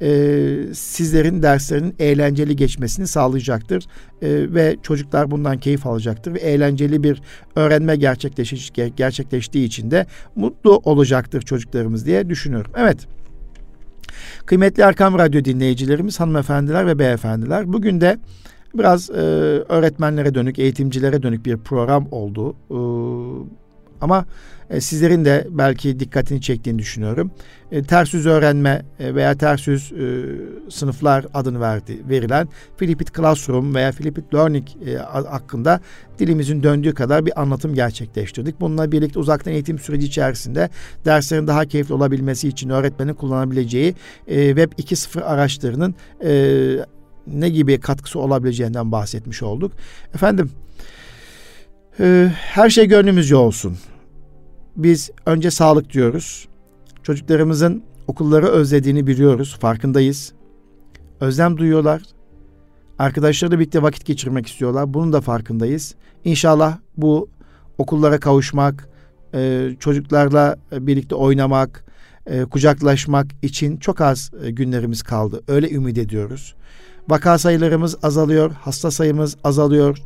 e, 0.03 0.75
sizlerin 0.75 1.43
derslerinin 1.43 1.95
eğlenceli 1.99 2.57
geçmesini 2.57 3.07
sağlayacaktır. 3.07 3.85
E, 4.23 4.55
ve 4.55 4.77
çocuklar 4.83 5.31
bundan 5.31 5.59
keyif 5.59 5.87
alacaktır 5.87 6.35
ve 6.35 6.39
eğlenceli 6.39 7.03
bir 7.03 7.23
öğrenme 7.57 7.97
gerçekleş 7.97 8.71
gerçekleştiği 8.97 9.67
için 9.67 9.91
de 9.91 10.07
mutlu 10.37 10.77
olacaktır 10.77 11.43
çocuklarımız 11.43 12.07
diye 12.07 12.29
düşünüyorum. 12.29 12.73
Evet. 12.77 13.07
Kıymetli 14.47 14.83
Erkam 14.83 15.19
Radyo 15.19 15.45
dinleyicilerimiz, 15.45 16.21
hanımefendiler 16.21 16.87
ve 16.87 16.99
beyefendiler. 16.99 17.73
Bugün 17.73 18.01
de 18.01 18.19
biraz 18.75 19.11
e, 19.11 19.15
öğretmenlere 19.69 20.35
dönük, 20.35 20.59
eğitimcilere 20.59 21.23
dönük 21.23 21.47
bir 21.47 21.57
program 21.57 22.09
oldu. 22.11 22.57
E, 22.71 22.79
ama 24.01 24.25
e, 24.71 24.81
sizlerin 24.81 25.25
de 25.25 25.47
belki 25.51 26.01
dikkatini 26.01 26.41
çektiğini 26.41 26.79
düşünüyorum. 26.79 27.31
E, 27.73 27.83
ters 27.83 28.15
yüz 28.15 28.27
öğrenme 28.27 28.83
e, 28.99 29.15
veya 29.15 29.35
ters 29.35 29.67
yüz 29.67 29.93
e, 29.93 30.25
sınıflar 30.71 31.27
adını 31.35 31.61
verdi, 31.61 31.99
verilen 32.09 32.49
Flipit 32.77 33.17
Classroom 33.17 33.75
veya 33.75 33.93
Flipit 33.93 34.35
Learning 34.35 34.67
e, 34.87 34.97
hakkında 34.97 35.81
dilimizin 36.19 36.63
döndüğü 36.63 36.95
kadar 36.95 37.27
bir 37.27 37.41
anlatım 37.41 37.75
gerçekleştirdik. 37.75 38.61
Bununla 38.61 38.93
birlikte 38.93 39.19
uzaktan 39.19 39.53
eğitim 39.53 39.79
süreci 39.79 40.07
içerisinde 40.07 40.71
derslerin 41.05 41.47
daha 41.47 41.65
keyifli 41.65 41.95
olabilmesi 41.95 42.49
için 42.49 42.71
öğretmenin 42.71 43.15
kullanabileceği 43.15 43.95
e, 44.27 44.47
Web 44.49 44.73
2.0 44.73 45.23
araçlarının 45.23 45.95
e, 46.25 46.31
ne 47.33 47.49
gibi 47.49 47.81
katkısı 47.81 48.19
olabileceğinden 48.19 48.93
bahsetmiş 48.93 49.43
olduk. 49.43 49.73
Efendim 50.15 50.51
ee, 52.01 52.31
her 52.35 52.71
şey 52.71 52.87
gönlümüzce 52.87 53.37
olsun. 53.37 53.77
Biz 54.77 55.11
önce 55.27 55.51
sağlık 55.51 55.93
diyoruz. 55.93 56.49
Çocuklarımızın 57.03 57.83
okulları 58.07 58.47
özlediğini 58.47 59.07
biliyoruz, 59.07 59.57
farkındayız. 59.61 60.33
Özlem 61.21 61.59
duyuyorlar. 61.59 62.03
Arkadaşlarıyla 62.99 63.59
birlikte 63.59 63.83
vakit 63.83 64.07
geçirmek 64.07 64.47
istiyorlar. 64.47 64.95
Bunun 64.95 65.13
da 65.13 65.21
farkındayız. 65.21 65.95
İnşallah 66.25 66.79
bu 66.97 67.29
okullara 67.79 68.21
kavuşmak, 68.21 68.89
e, 69.35 69.71
çocuklarla 69.81 70.57
birlikte 70.73 71.15
oynamak, 71.15 71.85
e, 72.27 72.45
kucaklaşmak 72.45 73.27
için 73.43 73.77
çok 73.77 74.01
az 74.01 74.31
e, 74.45 74.51
günlerimiz 74.51 75.03
kaldı. 75.03 75.43
Öyle 75.49 75.71
ümit 75.71 75.99
ediyoruz. 75.99 76.55
Vaka 77.11 77.39
sayılarımız 77.39 77.97
azalıyor, 78.03 78.51
hasta 78.61 78.91
sayımız 78.91 79.37
azalıyor. 79.45 79.99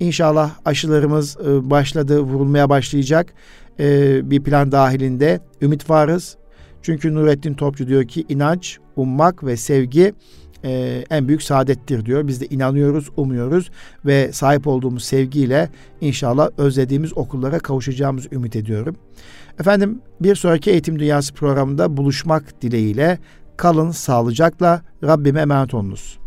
İnşallah 0.00 0.50
aşılarımız 0.64 1.36
e, 1.46 1.70
başladı, 1.70 2.20
vurulmaya 2.20 2.68
başlayacak. 2.68 3.32
E, 3.78 4.30
bir 4.30 4.42
plan 4.42 4.72
dahilinde 4.72 5.40
ümit 5.62 5.90
varız. 5.90 6.36
Çünkü 6.82 7.14
Nurettin 7.14 7.54
Topçu 7.54 7.86
diyor 7.86 8.04
ki 8.04 8.24
inanç, 8.28 8.78
ummak 8.96 9.44
ve 9.44 9.56
sevgi 9.56 10.14
e, 10.64 11.04
en 11.10 11.28
büyük 11.28 11.42
saadettir 11.42 12.06
diyor. 12.06 12.26
Biz 12.26 12.40
de 12.40 12.46
inanıyoruz, 12.46 13.08
umuyoruz 13.16 13.70
ve 14.06 14.32
sahip 14.32 14.66
olduğumuz 14.66 15.04
sevgiyle 15.04 15.70
inşallah 16.00 16.48
özlediğimiz 16.58 17.16
okullara 17.16 17.58
kavuşacağımız 17.58 18.32
ümit 18.32 18.56
ediyorum. 18.56 18.96
Efendim 19.60 20.00
bir 20.20 20.34
sonraki 20.34 20.70
Eğitim 20.70 20.98
Dünyası 20.98 21.34
programında 21.34 21.96
buluşmak 21.96 22.62
dileğiyle 22.62 23.18
kalın 23.56 23.90
sağlıcakla 23.90 24.82
Rabbime 25.04 25.40
emanet 25.40 25.74
olunuz. 25.74 26.19